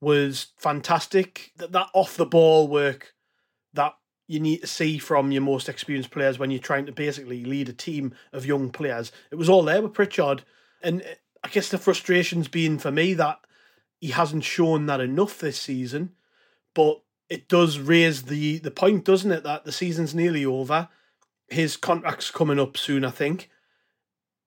[0.00, 1.52] was fantastic.
[1.56, 3.14] That that off the ball work
[3.74, 3.94] that
[4.26, 7.68] you need to see from your most experienced players when you're trying to basically lead
[7.68, 9.12] a team of young players.
[9.30, 10.42] It was all there with Pritchard.
[10.82, 13.38] And eh, I guess the frustration's been for me that
[14.00, 16.12] he hasn't shown that enough this season.
[16.74, 20.88] But it does raise the, the point, doesn't it, that the season's nearly over.
[21.48, 23.48] His contract's coming up soon, I think.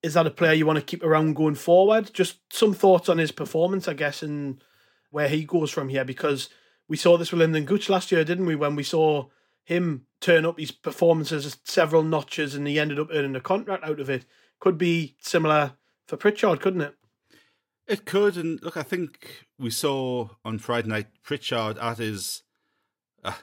[0.04, 2.12] Is that a player you want to keep around going forward?
[2.14, 4.62] Just some thoughts on his performance, I guess, and
[5.12, 6.50] where he goes from here, because
[6.88, 8.56] we saw this with Lynden Gooch last year, didn't we?
[8.56, 9.28] When we saw
[9.64, 14.00] him turn up his performances several notches and he ended up earning a contract out
[14.00, 14.26] of it.
[14.60, 15.74] Could be similar
[16.08, 16.96] for Pritchard, couldn't it?
[17.88, 22.44] It could, and look, I think we saw on Friday night Pritchard at his
[23.24, 23.34] uh,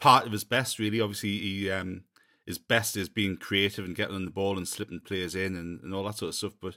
[0.00, 0.78] part of his best.
[0.78, 2.04] Really, obviously, he um,
[2.46, 5.80] his best is being creative and getting on the ball and slipping players in and,
[5.82, 6.54] and all that sort of stuff.
[6.60, 6.76] But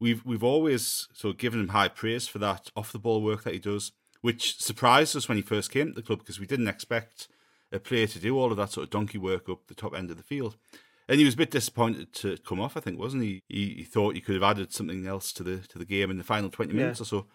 [0.00, 3.44] we've we've always sort of given him high praise for that off the ball work
[3.44, 6.46] that he does, which surprised us when he first came to the club because we
[6.46, 7.28] didn't expect
[7.72, 10.10] a player to do all of that sort of donkey work up the top end
[10.10, 10.56] of the field.
[11.08, 13.42] And he was a bit disappointed to come off, I think, wasn't he?
[13.48, 16.18] He, he thought he could have added something else to the to the game in
[16.18, 17.02] the final twenty minutes yeah.
[17.02, 17.26] or so.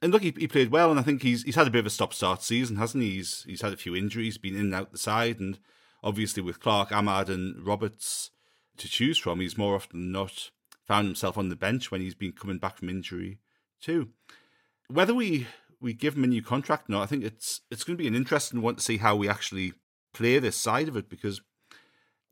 [0.00, 1.86] And look, he, he played well, and I think he's he's had a bit of
[1.86, 3.16] a stop start season, hasn't he?
[3.16, 5.58] He's he's had a few injuries, been in and out the side, and
[6.02, 8.30] obviously with Clarke, Amad, and Roberts
[8.78, 10.50] to choose from, he's more often than not
[10.88, 13.38] found himself on the bench when he's been coming back from injury
[13.80, 14.08] too.
[14.88, 15.46] Whether we
[15.80, 18.08] we give him a new contract or not, I think it's it's going to be
[18.08, 19.74] an interesting one to see how we actually
[20.14, 21.40] play this side of it because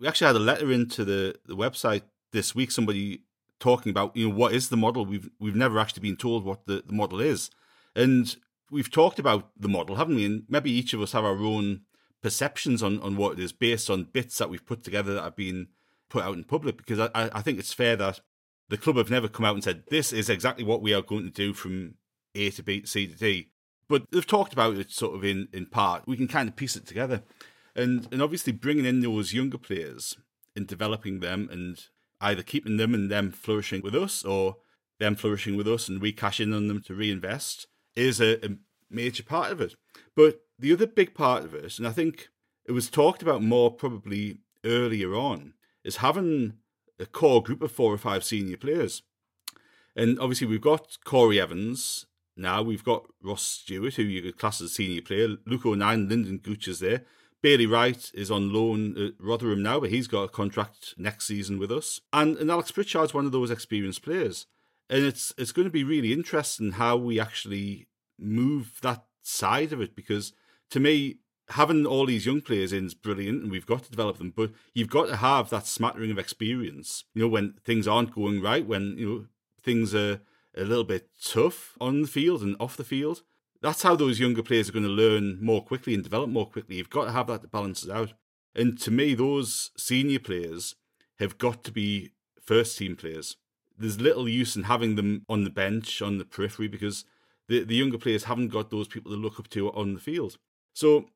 [0.01, 2.71] we actually had a letter into the, the website this week.
[2.71, 3.23] Somebody
[3.61, 5.05] talking about you know what is the model?
[5.05, 7.51] We've we've never actually been told what the, the model is,
[7.95, 8.35] and
[8.71, 10.25] we've talked about the model, haven't we?
[10.25, 11.83] And maybe each of us have our own
[12.23, 15.37] perceptions on, on what it is based on bits that we've put together that have
[15.37, 15.69] been
[16.09, 16.77] put out in public.
[16.77, 18.21] Because I, I think it's fair that
[18.69, 21.25] the club have never come out and said this is exactly what we are going
[21.25, 21.95] to do from
[22.35, 23.49] A to B, C to D.
[23.89, 26.03] But they've talked about it sort of in, in part.
[26.07, 27.23] We can kind of piece it together
[27.77, 30.17] and and obviously bringing in those younger players
[30.57, 31.85] and developing them and
[32.21, 34.57] either keeping them and them flourishing with us or
[34.99, 38.57] them flourishing with us and we cash in on them to reinvest is a, a
[38.91, 39.75] major part of it.
[40.15, 42.29] But the other big part of it, and I think
[42.67, 45.53] it was talked about more probably earlier on,
[45.85, 46.55] is having
[46.99, 49.03] a core group of four or five senior players.
[49.95, 52.07] And obviously, we've got Corey Evans
[52.37, 56.09] now, we've got Ross Stewart, who you could class as a senior player, Luke O'Nien,
[56.09, 57.03] Lynden Gooch is there,
[57.43, 61.59] Bailey Wright is on loan at Rotherham now, but he's got a contract next season
[61.59, 62.01] with us.
[62.13, 64.47] And, and Alex Pritchard's one of those experienced players.
[64.89, 69.81] And it's it's going to be really interesting how we actually move that side of
[69.81, 70.33] it because
[70.71, 71.19] to me,
[71.51, 74.51] having all these young players in is brilliant and we've got to develop them, but
[74.75, 77.05] you've got to have that smattering of experience.
[77.15, 79.27] You know, when things aren't going right, when you know
[79.63, 80.21] things are
[80.57, 83.23] a little bit tough on the field and off the field.
[83.61, 86.77] That's how those younger players are going to learn more quickly and develop more quickly.
[86.77, 88.15] You've got to have that to balance it out.
[88.55, 90.75] And to me, those senior players
[91.19, 93.37] have got to be first team players.
[93.79, 97.05] There's little use in having them on the bench, on the periphery, because
[97.49, 100.39] the, the younger players haven't got those people to look up to on the field.
[100.73, 101.07] So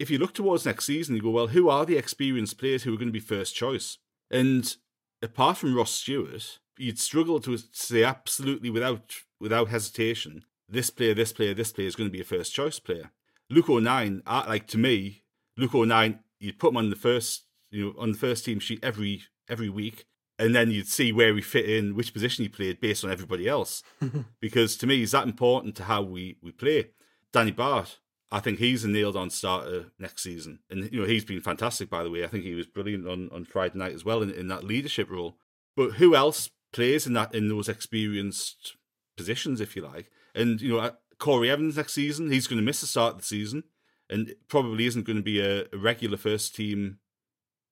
[0.00, 2.94] if you look towards next season, you go, well, who are the experienced players who
[2.94, 3.98] are going to be first choice?
[4.30, 4.74] And
[5.20, 11.34] apart from Ross Stewart, you'd struggle to say absolutely without without hesitation, this player, this
[11.34, 13.10] player, this player is going to be a first choice player.
[13.50, 15.22] Luke O'Nien, like to me,
[15.58, 18.82] Luke O'Nien, you'd put him on the first, you know, on the first team sheet
[18.82, 20.06] every every week,
[20.38, 23.46] and then you'd see where he fit in, which position he played based on everybody
[23.46, 23.82] else.
[24.40, 26.88] because to me, is that important to how we we play.
[27.32, 27.98] Danny Batth,
[28.32, 30.60] I think he's a nailed on starter next season.
[30.70, 32.24] And you know, he's been fantastic by the way.
[32.24, 35.10] I think he was brilliant on, on Friday night as well in, in that leadership
[35.10, 35.36] role.
[35.76, 38.76] But who else plays in that in those experienced
[39.16, 40.10] positions, if you like?
[40.34, 43.20] And you know, uh, Corey Evans next season, he's going to miss the start of
[43.20, 43.64] the season
[44.08, 46.98] and probably isn't going to be a, a regular first team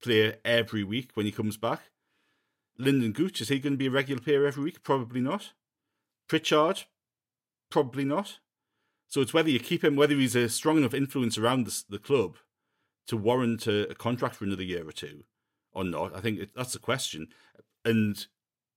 [0.03, 1.81] player every week when he comes back.
[2.81, 4.85] Lynden Gooch, is he going to be a regular player every week?
[4.85, 5.53] Probably not.
[6.29, 6.85] Pritchard,
[7.71, 8.39] probably not.
[9.09, 11.99] So it's whether you keep him, whether he's a strong enough influence around the, the
[11.99, 12.37] club
[13.07, 15.25] to warrant a, a, contract for another year or two
[15.73, 16.15] or not.
[16.15, 17.29] I think it, that's the question.
[17.85, 18.27] And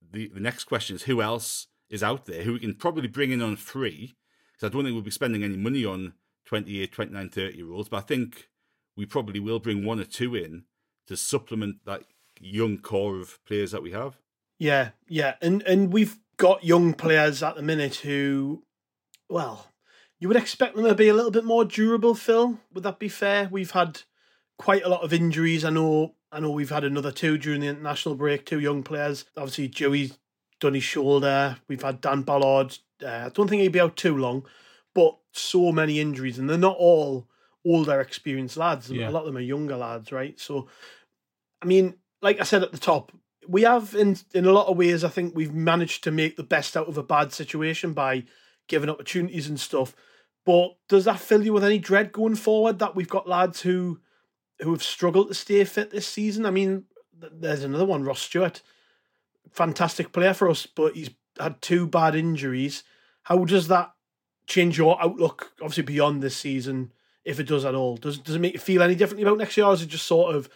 [0.02, 3.32] the, the next question is who else is out there who we can probably bring
[3.32, 4.16] in on free?
[4.54, 6.14] Because I don't think we'll be spending any money on
[6.46, 8.48] 28, 29, 30 year olds, but I think
[8.96, 10.64] we probably will bring one or two in
[11.08, 12.04] to supplement that
[12.40, 14.18] young core of players that we have.
[14.58, 15.36] Yeah, yeah.
[15.42, 18.64] And and we've got young players at the minute who
[19.30, 19.68] well,
[20.22, 22.60] you would expect them to be a little bit more durable, Phil.
[22.74, 23.50] Would that be fair?
[23.52, 24.04] We've had
[24.60, 25.66] quite a lot of injuries.
[25.66, 26.14] I know.
[26.32, 28.46] I know we've had another two during the international break.
[28.46, 29.26] Two young players.
[29.36, 30.20] Obviously, Joey's
[30.60, 31.58] done his shoulder.
[31.68, 32.78] We've had Dan Ballard.
[33.04, 34.46] Uh, I don't think he'd be out too long,
[34.94, 37.28] but so many injuries, and they're not all
[37.66, 38.92] older, experienced lads.
[38.92, 39.10] Yeah.
[39.10, 40.40] A lot of them are younger lads, right?
[40.40, 40.68] So,
[41.64, 43.12] I mean, like I said at the top,
[43.48, 45.04] we have in in a lot of ways.
[45.04, 48.26] I think we've managed to make the best out of a bad situation by
[48.68, 49.96] giving opportunities and stuff.
[50.46, 54.00] But does that fill you with any dread going forward that we've got lads who
[54.62, 56.46] who have struggled to stay fit this season?
[56.46, 58.62] I mean, there's another one, Ross Stewart,
[59.52, 62.84] fantastic player for us, but he's had two bad injuries.
[63.24, 63.92] How does that
[64.48, 66.92] change your outlook, obviously beyond this season,
[67.24, 67.98] if it does at all?
[67.98, 70.08] Does does it make you feel any differently about next year, or is it just
[70.08, 70.50] sort of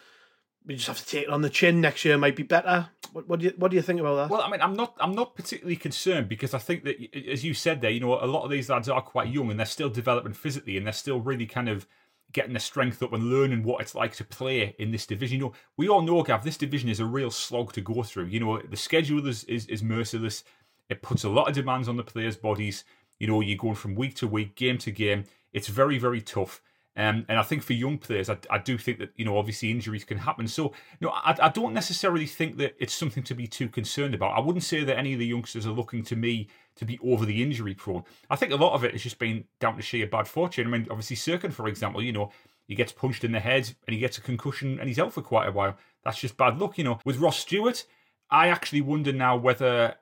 [0.66, 1.82] we just have to take it on the chin.
[1.82, 2.90] Next year might be better.
[3.14, 4.30] What, what, do you what do you think about that?
[4.30, 6.98] Well, I mean, I'm not I'm not particularly concerned because I think that,
[7.30, 9.60] as you said there, you know, a lot of these lads are quite young and
[9.60, 11.88] they're still developing physically and they're still really kind of
[12.32, 15.38] getting their strength up and learning what it's like to play in this division.
[15.38, 18.26] You know, we all know, Gav, this division is a real slog to go through.
[18.26, 20.44] You know, the schedule is is, is merciless.
[20.90, 22.84] It puts a lot of demands on the players' bodies.
[23.20, 25.26] You know, you're going from week to week, game to game.
[25.54, 26.62] It's very, very tough.
[26.98, 29.70] Um, and I think for young players, I, I, do think that you know obviously
[29.70, 30.48] injuries can happen.
[30.48, 34.32] So know, I, I, don't necessarily think that it's something to be too concerned about.
[34.32, 37.26] I wouldn't say that any of the youngsters are looking to me to be over
[37.26, 38.04] the injury prone.
[38.30, 40.68] I think a lot of it has just been down to sheer bad fortune.
[40.68, 42.32] I mean, obviously Cirkin, for example, you know,
[42.66, 45.22] he gets punched in the head and he gets a concussion and he's out for
[45.22, 45.76] quite a while.
[46.06, 47.00] That's just bad luck, you know.
[47.04, 47.86] With Ross Stewart,
[48.30, 49.96] I actually wonder now whether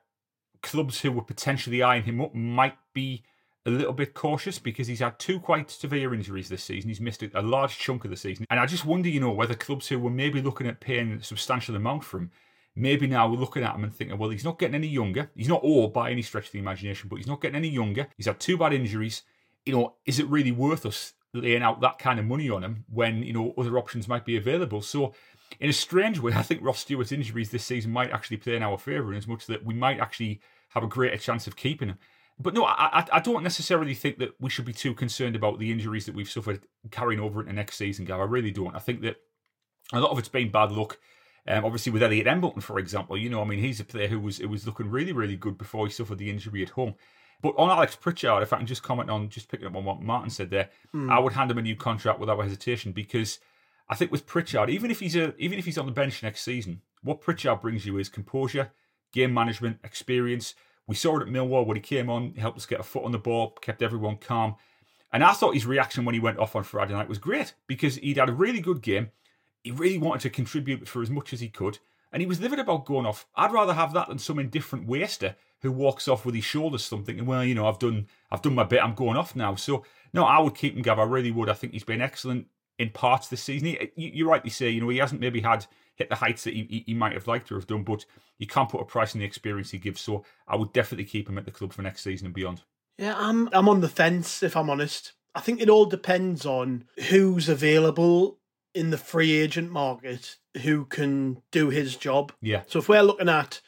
[0.62, 3.24] clubs who were potentially eyeing him up might be
[3.66, 6.90] a little bit cautious because he's had two quite severe injuries this season.
[6.90, 8.46] He's missed a large chunk of the season.
[8.50, 11.22] And I just wonder, you know, whether clubs who were maybe looking at paying a
[11.22, 12.30] substantial amount for him,
[12.76, 15.30] maybe now we're looking at him and thinking, well, he's not getting any younger.
[15.34, 18.08] He's not old by any stretch of the imagination, but he's not getting any younger.
[18.16, 19.22] He's had two bad injuries.
[19.64, 22.84] You know, is it really worth us laying out that kind of money on him
[22.92, 24.82] when, you know, other options might be available?
[24.82, 25.14] So,
[25.58, 28.62] in a strange way, I think Ross Stewart's injuries this season might actually play in
[28.62, 31.88] our favour in as much that we might actually have a greater chance of keeping
[31.88, 31.98] him.
[32.38, 35.70] But no, I, I don't necessarily think that we should be too concerned about the
[35.70, 38.18] injuries that we've suffered carrying over into next season, Gav.
[38.18, 38.74] I really don't.
[38.74, 39.16] I think that
[39.92, 40.98] a lot of it's been bad luck.
[41.46, 44.18] Um, obviously, with Elliot Embleton, for example, you know, I mean, he's a player who
[44.18, 46.94] was it was looking really, really good before he suffered the injury at home.
[47.40, 50.00] But on Alex Pritchard, if I can just comment on just picking up on what
[50.00, 51.12] Martin said there, mm.
[51.12, 53.38] I would hand him a new contract without hesitation because
[53.88, 56.42] I think with Pritchard, even if he's a even if he's on the bench next
[56.42, 58.72] season, what Pritchard brings you is composure,
[59.12, 60.54] game management, experience.
[60.86, 63.12] We saw it at Millwall when he came on, helped us get a foot on
[63.12, 64.56] the ball, kept everyone calm.
[65.12, 67.96] And I thought his reaction when he went off on Friday night was great because
[67.96, 69.10] he'd had a really good game.
[69.62, 71.78] He really wanted to contribute for as much as he could.
[72.12, 73.26] And he was livid about going off.
[73.34, 77.18] I'd rather have that than some indifferent waster who walks off with his shoulders something
[77.18, 79.54] and well, you know, I've done I've done my bit, I'm going off now.
[79.54, 80.98] So no, I would keep him, Gav.
[80.98, 81.48] I really would.
[81.48, 82.46] I think he's been excellent
[82.78, 83.68] in parts this season.
[83.68, 86.54] He, you, you rightly say, you know, he hasn't maybe had hit the heights that
[86.54, 88.04] he, he might have liked to have done, but
[88.38, 90.00] you can't put a price on the experience he gives.
[90.00, 92.62] So I would definitely keep him at the club for next season and beyond.
[92.98, 95.12] Yeah, I'm I'm on the fence if I'm honest.
[95.34, 98.38] I think it all depends on who's available
[98.72, 102.32] in the free agent market who can do his job.
[102.40, 102.62] Yeah.
[102.66, 103.60] So if we're looking at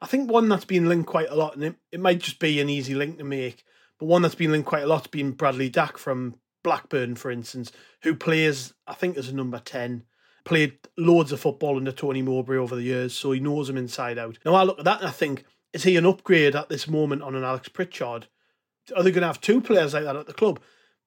[0.00, 2.60] I think one that's been linked quite a lot, and it, it might just be
[2.60, 3.64] an easy link to make,
[3.98, 7.30] but one that's been linked quite a lot has been Bradley Dack from Blackburn, for
[7.30, 7.70] instance,
[8.02, 10.02] who plays, I think, as a number 10
[10.44, 14.18] played loads of football under Tony Mowbray over the years, so he knows him inside
[14.18, 14.36] out.
[14.44, 17.22] Now I look at that and I think, is he an upgrade at this moment
[17.22, 18.26] on an Alex Pritchard?
[18.96, 20.58] Are they going to have two players like that at the club?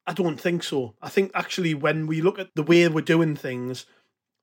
[0.07, 0.95] I don't think so.
[1.01, 3.85] I think actually when we look at the way we're doing things,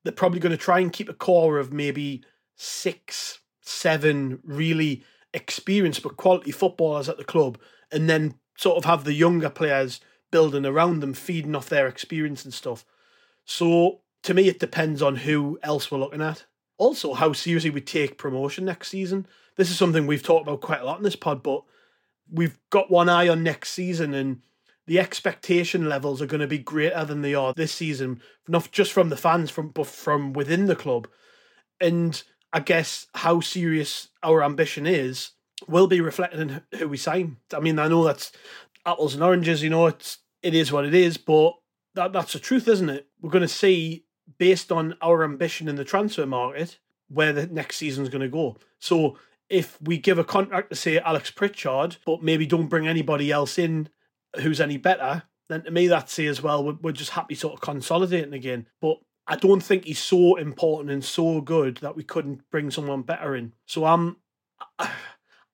[0.03, 2.23] they're probably going to try and keep a core of maybe
[2.55, 5.03] six, seven really
[5.33, 7.57] experienced but quality footballers at the club,
[7.91, 9.99] and then sort of have the younger players
[10.31, 12.85] building around them, feeding off their experience and stuff.
[13.45, 16.45] So to me, it depends on who else we're looking at.
[16.77, 19.25] Also, how seriously we take promotion next season.
[19.55, 21.63] This is something we've talked about quite a lot in this pod, but
[22.31, 24.41] we've got one eye on next season and
[24.85, 28.93] the expectation levels are going to be greater than they are this season, not just
[28.93, 31.07] from the fans, from but from within the club.
[31.79, 32.21] And
[32.53, 35.31] I guess how serious our ambition is
[35.67, 37.37] will be reflected in who we sign.
[37.53, 38.31] I mean, I know that's
[38.87, 41.53] apples and oranges, you know, it's it is what it is, but
[41.93, 43.07] that that's the truth, isn't it?
[43.21, 44.05] We're going to see
[44.37, 48.57] based on our ambition in the transfer market where the next season's going to go.
[48.79, 49.17] So
[49.49, 53.57] if we give a contract to say Alex Pritchard, but maybe don't bring anybody else
[53.57, 53.89] in
[54.41, 57.61] who's any better, then to me that says well we're, we're just happy sort of
[57.61, 58.67] consolidating again.
[58.81, 58.97] But
[59.27, 63.35] I don't think he's so important and so good that we couldn't bring someone better
[63.35, 63.53] in.
[63.65, 64.17] So I'm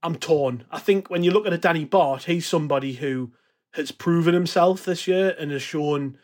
[0.03, 0.65] I'm torn.
[0.69, 3.31] I think when you look at a Danny Batth, he's somebody who
[3.73, 6.17] has proven himself this year and has shown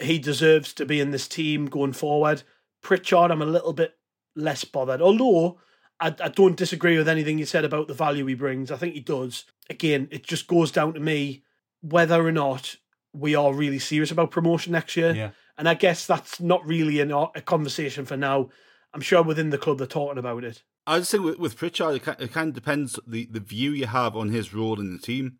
[0.00, 2.42] he deserves to be in this team going forward.
[2.82, 3.94] Pritchard, I'm a little bit
[4.36, 5.00] less bothered.
[5.00, 5.58] Although
[5.98, 8.70] I, I don't disagree with anything you said about the value he brings.
[8.70, 9.44] I think he does.
[9.70, 11.44] Again, it just goes down to me
[11.80, 12.76] whether or not
[13.12, 15.14] we are really serious about promotion next year.
[15.14, 15.30] Yeah.
[15.56, 18.50] And I guess that's not really an, a conversation for now.
[18.92, 20.62] I'm sure within the club they're talking about it.
[20.86, 23.86] I just think with, with Pritchard, it, it kind of depends the, the view you
[23.86, 25.38] have on his role in the team,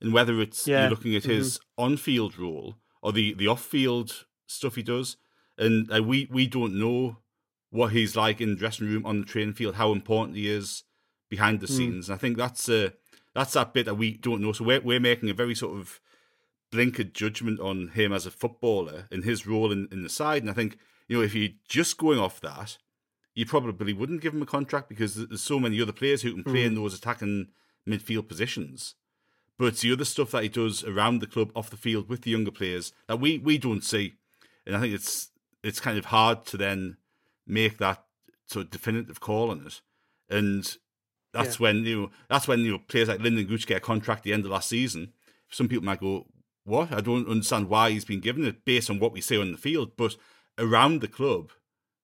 [0.00, 0.82] and whether it's Yeah.
[0.82, 5.16] you're looking at his on-field role or the, the off-field stuff he does.
[5.58, 7.18] And we we don't know
[7.70, 10.82] what he's like in the dressing room on the training field, how important he is
[11.30, 12.08] behind the scenes.
[12.08, 12.90] And I think that's uh,
[13.34, 14.52] that's that bit that we don't know.
[14.52, 16.00] So we're we're making a very sort of
[16.72, 20.42] blinkered judgment on him as a footballer and his role in, in the side.
[20.42, 22.78] And I think you know if you're just going off that,
[23.34, 26.44] you probably wouldn't give him a contract because there's so many other players who can
[26.44, 26.82] play in hmm.
[26.82, 27.48] those attacking
[27.88, 28.94] midfield positions.
[29.58, 32.22] But it's the other stuff that he does around the club, off the field with
[32.22, 34.14] the younger players that we, we don't see,
[34.66, 35.30] and I think it's
[35.62, 36.96] it's kind of hard to then
[37.46, 38.04] make that
[38.46, 39.80] sort of definitive call on it.
[40.28, 40.76] And
[41.32, 44.20] that's when you know that's when you know players like Lynden Gooch get a contract
[44.20, 45.12] at the end of last season.
[45.50, 46.26] Some people might go,
[46.64, 46.92] "What?
[46.92, 49.58] I don't understand why he's been given it based on what we say on the
[49.58, 50.16] field." But
[50.58, 51.50] around the club,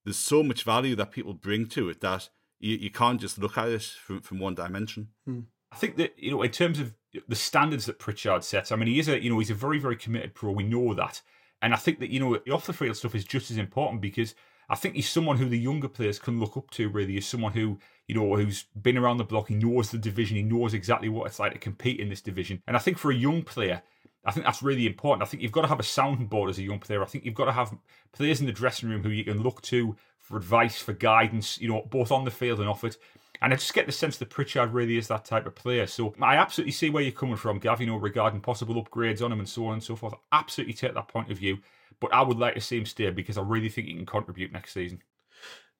[0.08, 3.58] there's so much value that people bring to it that you, you can't just look
[3.58, 5.08] at it from, from one dimension.
[5.26, 5.40] Hmm.
[5.70, 6.94] I think that you know, in terms of
[7.28, 9.78] the standards that Pritchard sets, I mean, he is a you know he's a very
[9.78, 10.52] very committed pro.
[10.52, 11.20] We know that,
[11.60, 14.00] and I think that you know the off the field stuff is just as important
[14.00, 14.34] because
[14.70, 16.88] I think he's someone who the younger players can look up to.
[16.88, 19.48] Really, is someone who you know who's been around the block.
[19.48, 20.38] He knows the division.
[20.38, 22.62] He knows exactly what it's like to compete in this division.
[22.66, 23.82] And I think for a young player.
[24.28, 25.22] I think that's really important.
[25.22, 27.02] I think you've got to have a sounding board as a young player.
[27.02, 27.74] I think you've got to have
[28.12, 31.68] players in the dressing room who you can look to for advice, for guidance, you
[31.68, 32.98] know, both on the field and off it.
[33.40, 35.86] And I just get the sense that Pritchard really is that type of player.
[35.86, 39.32] So I absolutely see where you're coming from, Gav, you know, regarding possible upgrades on
[39.32, 40.14] him and so on and so forth.
[40.32, 41.58] Absolutely take that point of view.
[41.98, 44.52] But I would like to see him stay because I really think he can contribute
[44.52, 45.02] next season.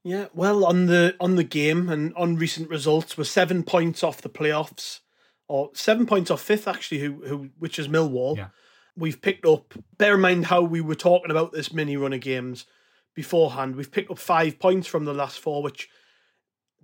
[0.05, 4.23] Yeah, well, on the on the game and on recent results, we're seven points off
[4.23, 5.01] the playoffs,
[5.49, 8.37] or seven points off fifth actually, who who which is Millwall.
[8.37, 8.49] Yeah.
[8.97, 9.75] We've picked up.
[9.97, 12.67] Bear in mind how we were talking about this mini run of games
[13.15, 13.77] beforehand.
[13.77, 15.89] We've picked up five points from the last four, which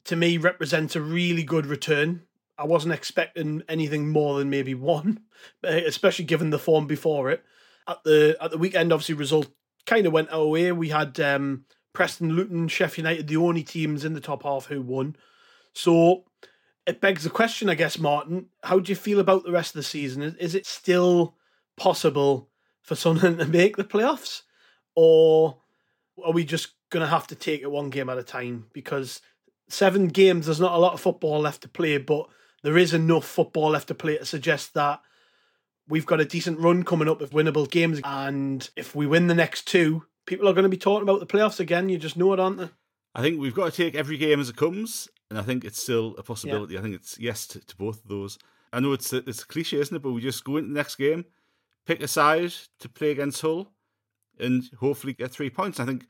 [0.04, 2.22] to me represents a really good return.
[2.56, 5.24] I wasn't expecting anything more than maybe one,
[5.62, 7.44] especially given the form before it.
[7.86, 9.48] At the at the weekend, obviously, result
[9.86, 10.72] kind of went our way.
[10.72, 14.80] We had um, Preston, Luton, Sheffield United, the only teams in the top half who
[14.80, 15.16] won.
[15.72, 16.24] So
[16.86, 18.46] it begs the question, I guess, Martin.
[18.62, 20.36] How do you feel about the rest of the season?
[20.38, 21.36] Is, it still
[21.76, 22.50] possible
[22.82, 24.42] for Sunderland to make the playoffs,
[24.94, 25.58] or
[26.24, 28.66] are we just going to have to take it one game at a time?
[28.72, 29.20] Because
[29.68, 32.28] seven games, there's not a lot of football left to play, but
[32.62, 35.00] there is enough football left to play to suggest that
[35.88, 38.00] we've got a decent run coming up of winnable games.
[38.04, 41.26] And if we win the next two, people are going to be talking about the
[41.26, 41.88] playoffs again.
[41.88, 42.70] You just know it, aren't they?
[43.14, 45.82] I think we've got to take every game as it comes, and I think it's
[45.82, 46.74] still a possibility.
[46.74, 46.80] Yeah.
[46.80, 48.38] I think it's yes to, to, both of those.
[48.72, 50.02] I know it's a, it's a cliche, isn't it?
[50.02, 51.24] But we just go into the next game,
[51.86, 53.72] pick a side to play against Hull,
[54.38, 55.80] and hopefully get three points.
[55.80, 56.06] I think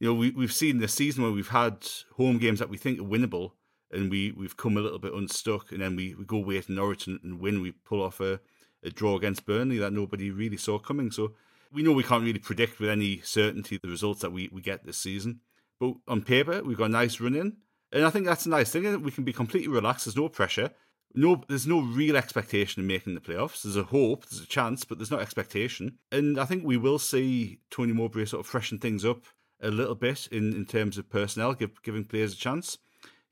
[0.00, 1.86] you know we we've seen this season where we've had
[2.16, 3.52] home games that we think are winnable,
[3.90, 6.72] and we we've come a little bit unstuck, and then we, we go away to
[6.72, 7.60] Norwich and, and win.
[7.60, 8.40] We pull off a,
[8.82, 11.10] a draw against Burnley that nobody really saw coming.
[11.10, 11.32] So
[11.72, 14.84] we know we can't really predict with any certainty the results that we, we get
[14.84, 15.40] this season.
[15.78, 17.56] But on paper, we've got a nice run in.
[17.92, 19.02] And I think that's a nice thing.
[19.02, 20.04] We can be completely relaxed.
[20.04, 20.70] There's no pressure.
[21.14, 23.62] No, there's no real expectation of making the playoffs.
[23.62, 25.98] There's a hope, there's a chance, but there's no expectation.
[26.12, 29.24] And I think we will see Tony Mowbray sort of freshen things up
[29.62, 32.76] a little bit in, in terms of personnel, give, giving players a chance.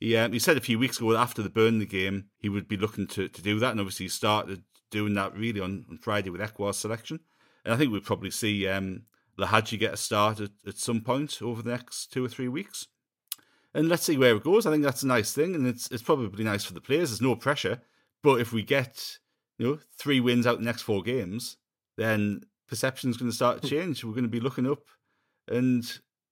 [0.00, 2.76] He, um, he said a few weeks ago after the Burnley game, he would be
[2.76, 3.72] looking to, to do that.
[3.72, 7.20] And obviously, he started doing that really on, on Friday with Ekwah's selection.
[7.64, 9.02] And I think we'll probably see um,
[9.38, 12.86] Lihadji get a start at, at some point over the next two or three weeks.
[13.74, 14.66] And let's see where it goes.
[14.66, 17.10] I think that's a nice thing, and it's it's probably nice for the players.
[17.10, 17.80] There's no pressure,
[18.22, 19.18] but if we get
[19.58, 21.56] you know three wins out the next four games,
[21.96, 24.04] then perception's going to start to change.
[24.04, 24.84] We're going to be looking up,
[25.48, 25.84] and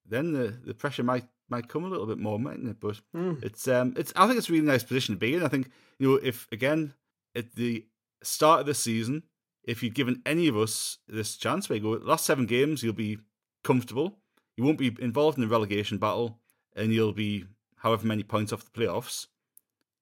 [0.06, 2.80] then the, the pressure might might come a little bit more, mightn't it?
[2.80, 3.42] But mm.
[3.42, 5.42] it's um it's I think it's a really nice position to be in.
[5.42, 6.94] I think you know if again
[7.34, 7.86] at the
[8.22, 9.24] start of the season
[9.64, 12.92] if you'd given any of us this chance, where you go, last seven games, you'll
[12.92, 13.18] be
[13.62, 14.18] comfortable.
[14.56, 16.40] You won't be involved in the relegation battle,
[16.76, 17.44] and you'll be
[17.76, 19.26] however many points off the playoffs.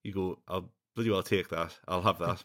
[0.03, 1.79] You go, I'll bloody well take that.
[1.89, 2.45] I'll have that.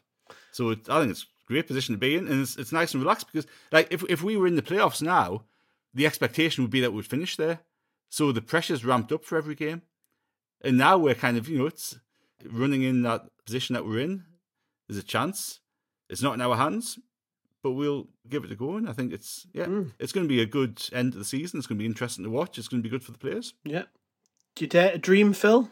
[0.52, 2.94] so it, I think it's a great position to be in, and it's, it's nice
[2.94, 5.44] and relaxed because, like, if if we were in the playoffs now,
[5.94, 7.60] the expectation would be that we'd finish there.
[8.10, 9.82] So the pressure's ramped up for every game,
[10.62, 11.98] and now we're kind of, you know, it's
[12.46, 14.24] running in that position that we're in.
[14.88, 15.60] There's a chance
[16.10, 17.00] it's not in our hands,
[17.64, 18.76] but we'll give it a go.
[18.76, 19.92] And I think it's yeah, mm.
[20.00, 21.58] it's going to be a good end of the season.
[21.58, 22.58] It's going to be interesting to watch.
[22.58, 23.54] It's going to be good for the players.
[23.64, 23.84] Yeah.
[24.56, 25.70] Do you dare to dream, Phil?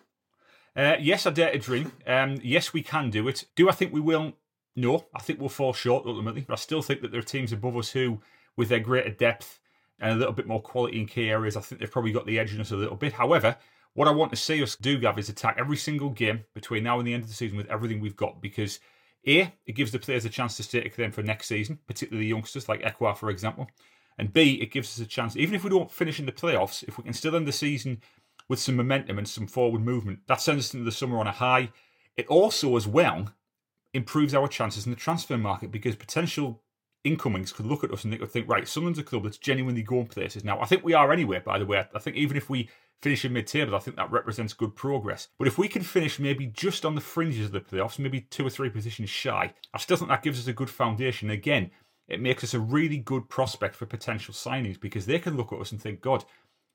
[0.75, 1.93] Uh, yes, I dare to dream.
[2.05, 3.45] Um, yes, we can do it.
[3.55, 4.33] Do I think we will?
[4.75, 6.41] No, I think we'll fall short ultimately.
[6.41, 8.19] But I still think that there are teams above us who,
[8.57, 9.59] with their greater depth
[9.99, 12.39] and a little bit more quality in key areas, I think they've probably got the
[12.39, 13.13] edge on us a little bit.
[13.13, 13.55] However,
[13.93, 16.97] what I want to see us do, Gav, is attack every single game between now
[16.97, 18.79] and the end of the season with everything we've got because
[19.25, 22.67] a, it gives the players a chance to to them for next season, particularly youngsters
[22.67, 23.69] like Ekwah, for example.
[24.17, 26.83] And B, it gives us a chance, even if we don't finish in the playoffs,
[26.83, 28.01] if we can still end the season
[28.49, 31.31] with some momentum and some forward movement, that sends us into the summer on a
[31.31, 31.71] high.
[32.15, 33.33] It also, as well,
[33.93, 36.61] improves our chances in the transfer market because potential
[37.03, 39.83] incomings could look at us and they could think, right, Sunderland's a club that's genuinely
[39.83, 40.43] going places.
[40.43, 41.85] Now, I think we are anyway, by the way.
[41.93, 42.69] I think even if we
[43.01, 45.27] finish in mid-table, I think that represents good progress.
[45.37, 48.47] But if we can finish maybe just on the fringes of the playoffs, maybe two
[48.47, 51.29] or three positions shy, I still think that gives us a good foundation.
[51.29, 51.71] Again,
[52.07, 55.59] it makes us a really good prospect for potential signings because they can look at
[55.59, 56.23] us and think, God,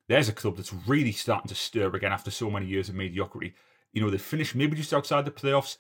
[0.09, 3.54] there's a club that's really starting to stir again after so many years of mediocrity.
[3.92, 5.76] You know, they finished maybe just outside the playoffs.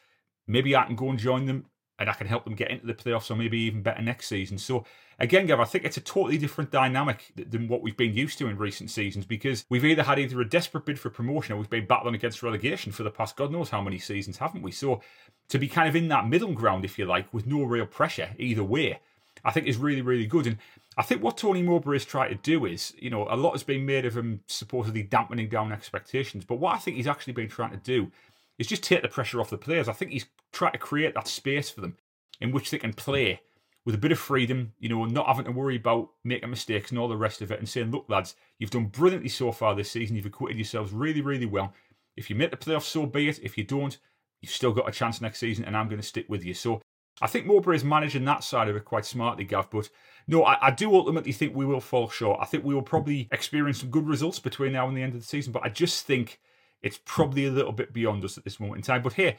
[0.46, 1.66] Maybe I can go and join them
[1.98, 4.56] and I can help them get into the playoffs or maybe even better next season.
[4.58, 4.84] So
[5.18, 8.46] again, Gav, I think it's a totally different dynamic than what we've been used to
[8.46, 11.70] in recent seasons because we've either had either a desperate bid for promotion or we've
[11.70, 14.70] been battling against relegation for the past God knows how many seasons, haven't we?
[14.70, 15.00] So
[15.48, 18.30] to be kind of in that middle ground, if you like, with no real pressure
[18.38, 19.00] either way,
[19.48, 20.46] I think is really, really good.
[20.46, 20.58] And
[20.98, 23.62] I think what Tony Mowbray is trying to do is, you know, a lot has
[23.62, 26.44] been made of him supposedly dampening down expectations.
[26.44, 28.12] But what I think he's actually been trying to do
[28.58, 29.88] is just take the pressure off the players.
[29.88, 31.96] I think he's trying to create that space for them
[32.42, 33.40] in which they can play
[33.86, 36.98] with a bit of freedom, you know, not having to worry about making mistakes and
[36.98, 39.90] all the rest of it, and saying, look, lads, you've done brilliantly so far this
[39.90, 40.14] season.
[40.14, 41.72] You've acquitted yourselves really, really well.
[42.18, 43.38] If you make the playoffs, so be it.
[43.42, 43.96] If you don't,
[44.42, 46.52] you've still got a chance next season, and I'm going to stick with you.
[46.52, 46.82] So
[47.20, 49.70] I think Mowbray is managing that side of it quite smartly, Gav.
[49.70, 49.88] But
[50.26, 52.38] no, I, I, do ultimately think we will fall short.
[52.40, 55.20] I think we will probably experience some good results between now and the end of
[55.20, 56.40] the season, but I just think
[56.82, 59.02] it's probably a little bit beyond us at this moment in time.
[59.02, 59.36] But here,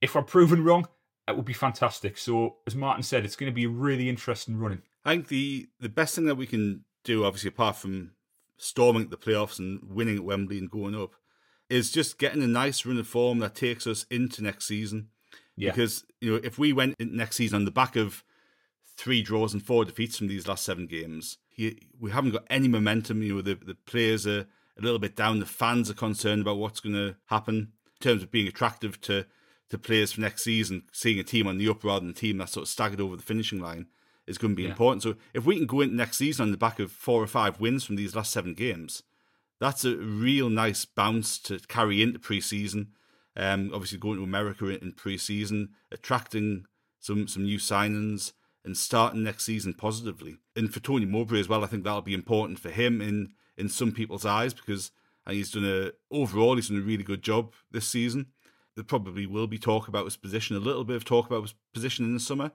[0.00, 0.88] if I'm proven wrong,
[1.26, 2.18] that would be fantastic.
[2.18, 4.82] So, as Martin said, it's going to be a really interesting running.
[5.04, 8.12] I think the the best thing that we can do, obviously, apart from
[8.56, 11.12] storming the playoffs and winning at Wembley and going up,
[11.68, 15.08] is just getting a nice run of form that takes us into next season.
[15.60, 15.70] Yeah.
[15.70, 18.24] Because you know, if we went next season on the back of
[18.96, 22.68] three draws and four defeats from these last seven games, he, we haven't got any
[22.68, 23.22] momentum.
[23.22, 24.40] You know, the the players are
[24.78, 25.40] a little bit down.
[25.40, 29.26] The fans are concerned about what's going to happen in terms of being attractive to
[29.70, 32.38] to players for next season, seeing a team on the up rather than a team
[32.38, 33.86] that's sort of staggered over the finishing line
[34.26, 34.70] is going to be Yeah.
[34.70, 35.02] important.
[35.02, 37.60] So if we can go into next season on the back of four or five
[37.60, 39.02] wins from these last seven games,
[39.60, 42.88] that's a real nice bounce to carry into preseason.
[43.36, 46.64] Um, obviously going to America in, preseason, attracting
[46.98, 48.32] some some new signings
[48.64, 50.36] and starting next season positively.
[50.56, 53.68] And for Tony Mowbray as well, I think that'll be important for him in in
[53.68, 54.90] some people's eyes because
[55.28, 58.26] he's done a overall he's done a really good job this season.
[58.76, 61.54] There probably will be talk about his position, a little bit of talk about his
[61.74, 62.52] position in the summer,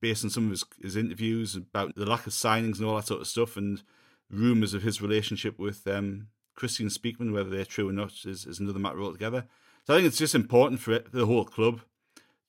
[0.00, 3.06] based on some of his, his interviews about the lack of signings and all that
[3.06, 3.82] sort of stuff, and
[4.30, 6.28] rumours of his relationship with um,
[6.58, 9.46] Kristjaan Speakman, whether they're true or not, is, is another matter altogether.
[9.88, 11.80] So I think it's just important for it, the whole club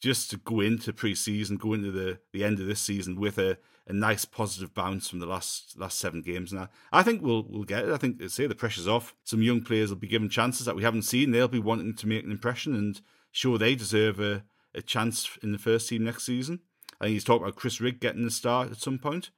[0.02, 3.58] just to go into pre-season, go into the, the end of this season with a,
[3.88, 6.52] a nice positive bounce from the last last seven games.
[6.52, 7.94] Now, I think we'll we'll get it.
[7.94, 9.16] I think say the pressure's off.
[9.24, 11.32] Some young players will be given chances that we haven't seen.
[11.32, 13.00] They'll be wanting to make an impression and
[13.32, 14.44] show they deserve a,
[14.76, 16.60] a chance in the first team next season.
[17.00, 19.30] I think he's talking about Chris Rigg getting the start at some point.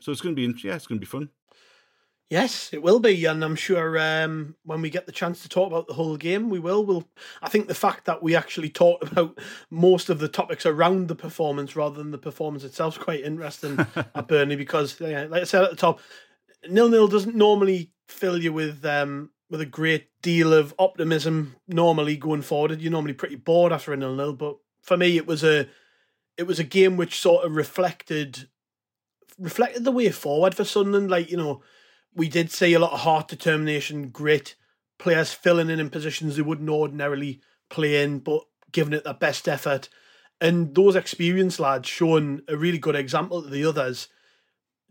[0.00, 1.28] So it's going to be yeah, it's going to be fun.
[2.30, 5.66] Yes, it will be, and I'm sure um, when we get the chance to talk
[5.66, 6.86] about the whole game, we will.
[6.86, 7.08] We'll.
[7.42, 9.36] I think the fact that we actually talked about
[9.68, 13.84] most of the topics around the performance rather than the performance itself is quite interesting
[13.96, 15.98] at Burnley because, yeah, like I said at the top,
[16.68, 21.56] nil nil doesn't normally fill you with um, with a great deal of optimism.
[21.66, 24.34] Normally going forward, you're normally pretty bored after a nil nil.
[24.34, 25.66] But for me, it was a
[26.38, 28.46] it was a game which sort of reflected
[29.36, 31.10] reflected the way forward for Sunderland.
[31.10, 31.62] Like you know
[32.14, 34.54] we did see a lot of heart, determination, grit,
[34.98, 38.42] players filling in in positions they wouldn't ordinarily play in, but
[38.72, 39.88] giving it their best effort.
[40.40, 44.08] And those experienced lads showing a really good example to the others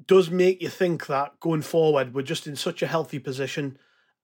[0.05, 3.77] does make you think that going forward, we're just in such a healthy position.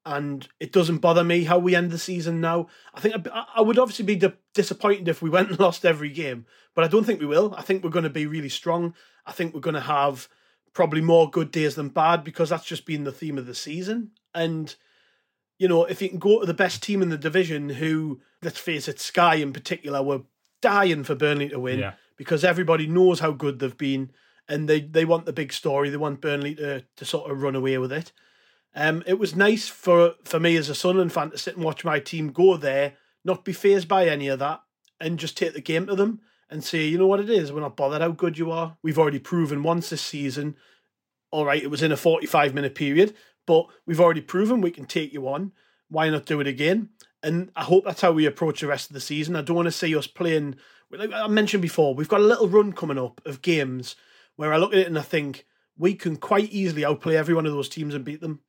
[0.06, 2.68] And it doesn't bother me how we end the season now.
[2.94, 6.10] I think I, I would obviously be di- disappointed if we went and lost every
[6.10, 7.56] game, but I don't think we will.
[7.58, 8.94] I think we're going to be really strong.
[9.26, 10.30] I think we're going to have
[10.76, 14.12] probably more good days than bad because that's just been the theme of the season.
[14.36, 14.76] And
[15.58, 18.60] you know, if you can go to the best team in the division, who let's
[18.60, 20.22] face it, Sky in particular, were
[20.62, 21.94] dying for Burnley to win Yeah.
[22.18, 24.12] because everybody knows how good they've been,
[24.50, 25.90] and they they want the big story.
[25.90, 28.12] They want Burnley to to sort of run away with it.
[28.78, 31.86] Um, it was nice for for me as a Sunderland fan to sit and watch
[31.86, 34.62] my team go there, not be phased by any of that,
[35.00, 36.20] and just take the game to them
[36.50, 38.78] and say, you know what it is, we're not bothered how good you are.
[38.84, 40.56] We've already proven once this season.
[41.32, 43.16] All right, it was in a 45 minute period,
[43.48, 45.52] but we've already proven we can take you on.
[45.90, 46.90] Why not do it again?
[47.24, 49.36] And I hope that's how we approach the rest of the season.
[49.36, 50.56] I don't want to see us playing,
[50.92, 53.96] like I mentioned before, we've got a little run coming up of games
[54.36, 55.46] where I look at it and I think
[55.78, 58.42] we can quite easily outplay every one of those teams and beat them.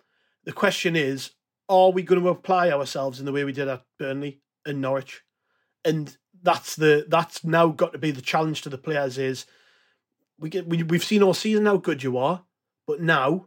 [0.44, 1.30] The question is,
[1.68, 5.22] are we going to apply ourselves in the way we did at Burnley and Norwich?
[5.86, 9.46] And that's the that's now got to be the challenge to the players is
[10.38, 12.44] we get we, we've seen all season how good you are,
[12.86, 13.46] but now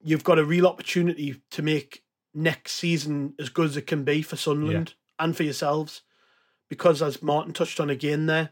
[0.00, 2.02] you've got a real opportunity to make
[2.34, 6.02] next season as good as it can be for Sunderland and for yourselves.
[6.68, 8.50] Because as Martin touched on again there,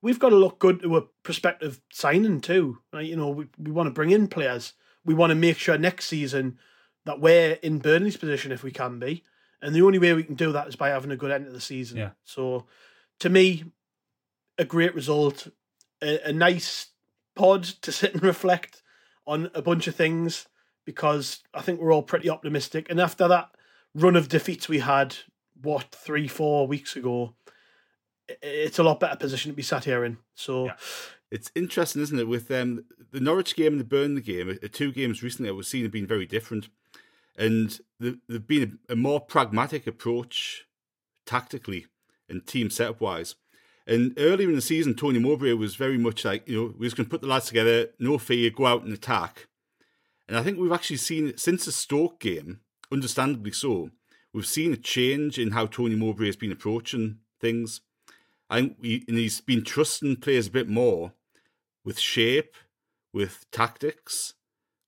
[0.00, 2.78] we've got to look good to a prospective signing too.
[2.92, 3.06] Right?
[3.06, 4.72] You know, we, we want to bring in players.
[5.04, 6.58] We want to make sure next season
[7.04, 9.24] that we're in Burnley's position if we can be.
[9.62, 11.52] And the only way we can do that is by having a good end of
[11.52, 11.98] the season.
[11.98, 12.10] Yeah.
[12.24, 12.66] So
[13.20, 13.64] to me,
[14.58, 15.48] a great result,
[16.02, 16.88] a, a nice
[17.34, 18.82] pod to sit and reflect
[19.26, 20.46] on a bunch of things
[20.84, 22.88] because I think we're all pretty optimistic.
[22.90, 23.50] And after that
[23.94, 25.16] run of defeats we had,
[25.60, 27.34] what, three, four weeks ago,
[28.42, 30.18] it's a lot better position to be sat here in.
[30.34, 30.76] So, Yeah.
[31.30, 32.28] It's interesting, isn't it?
[32.28, 35.66] With um, the Norwich game and the Burnley game, uh, two games recently I was
[35.66, 36.68] seeing have been very different.
[37.36, 40.66] And there- there've been a, a more pragmatic approach
[41.26, 41.86] tactically
[42.28, 43.34] and team setup wise.
[43.86, 46.96] And earlier in the season, Tony Mowbray was very much like, you know, we're just
[46.96, 49.48] going to put the lads together, no fear, go out and attack.
[50.28, 52.60] And I think we've actually seen, since the Stoke game,
[52.92, 53.90] understandably so,
[54.32, 57.80] we've seen a change in how Tony Mowbray has been approaching things.
[58.48, 61.14] And he's been trusting players a bit more
[61.84, 62.54] with shape,
[63.12, 64.34] with tactics,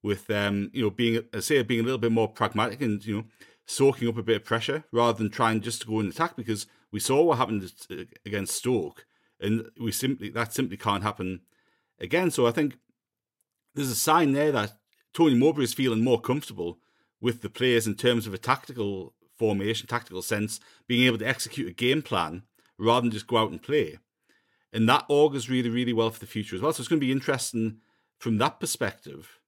[0.05, 3.17] with um, you know, being I say being a little bit more pragmatic and you
[3.17, 3.25] know,
[3.67, 6.67] soaking up a bit of pressure rather than trying just to go and attack because
[6.93, 9.07] we saw what happened uh, against Stoke,
[9.41, 11.41] and we simply that simply can't happen
[11.99, 12.31] again.
[12.31, 12.77] So I think
[13.75, 14.75] there's a sign there that
[15.15, 16.79] Tony Mowbray is feeling more comfortable
[17.19, 21.69] with the players in terms of a tactical formation, tactical sense, being able to execute
[21.69, 22.43] a game plan
[22.79, 23.99] rather than just go out and play.
[24.71, 26.75] And that augurs really, really well for the future as well.
[26.75, 27.79] So it's going to be interesting
[28.19, 29.41] from that perspective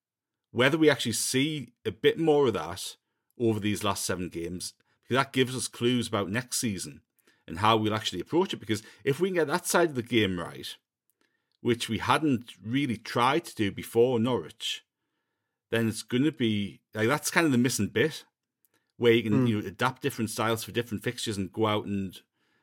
[0.51, 2.97] whether we actually see a bit more of that
[3.39, 4.73] over these last seven games,
[5.03, 7.01] because that gives us clues about next season
[7.47, 8.61] and how we'll actually approach it.
[8.61, 10.77] Because if we can get that side of the game right,
[11.61, 14.85] which we hadn't really tried to do before Norwich,
[15.71, 18.25] then it's going to be like that's kind of the missing bit
[18.99, 19.49] where you can mm.
[19.49, 22.21] you know, adapt different styles for different fixtures and go out and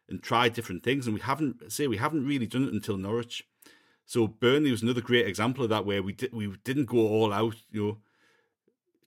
[0.09, 1.05] and try different things.
[1.05, 3.45] And we haven't say we haven't really done it until Norwich.
[4.05, 7.33] So Burnley was another great example of that, where we did we didn't go all
[7.33, 7.97] out, you know,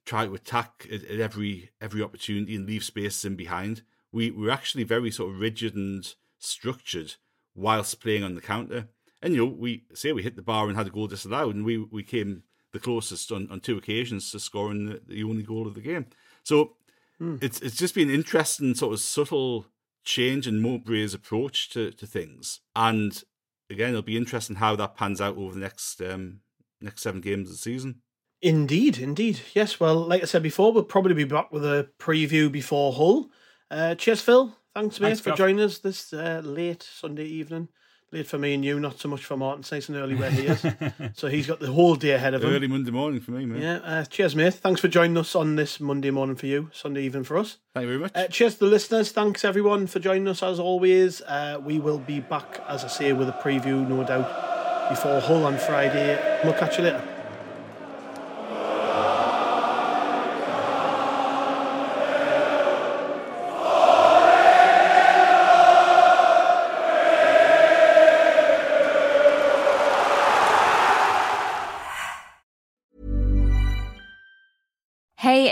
[0.05, 3.83] try to attack at, at every every opportunity and leave spaces in behind.
[4.11, 7.15] We we were actually very sort of rigid and structured
[7.55, 8.87] whilst playing on the counter.
[9.21, 11.65] And you know, we say we hit the bar and had a goal disallowed, and
[11.65, 12.43] we we came
[12.73, 16.07] the closest on, on two occasions to scoring the, the only goal of the game.
[16.43, 16.73] So
[17.21, 17.41] mm.
[17.41, 19.67] it's it's just been interesting, sort of subtle
[20.03, 22.61] change in Mowbray's approach to, to things.
[22.75, 23.23] And
[23.69, 26.41] again, it'll be interesting how that pans out over the next um,
[26.81, 28.01] next seven games of the season.
[28.41, 29.41] Indeed, indeed.
[29.53, 33.31] Yes, well, like I said before, we'll probably be back with a preview before Hull.
[33.71, 34.55] Uh, cheers, Phil.
[34.75, 37.67] Thanks, mate, Thanks, for joining us this uh, late Sunday evening.
[38.13, 39.65] Late for me and you, not so much for Martin.
[39.69, 40.65] Nice and early where he is.
[41.13, 42.51] so he's got the whole day ahead of him.
[42.53, 43.61] Early Monday morning for me, mate.
[43.61, 43.79] Yeah.
[43.83, 44.53] Uh, cheers, mate.
[44.53, 47.57] Thanks for joining us on this Monday morning for you, Sunday evening for us.
[47.73, 48.11] Thank you very much.
[48.15, 49.11] Uh, cheers to the listeners.
[49.11, 51.21] Thanks, everyone, for joining us as always.
[51.21, 55.45] Uh, we will be back, as I say, with a preview, no doubt, before Hull
[55.45, 56.41] on Friday.
[56.45, 57.16] We'll catch you later.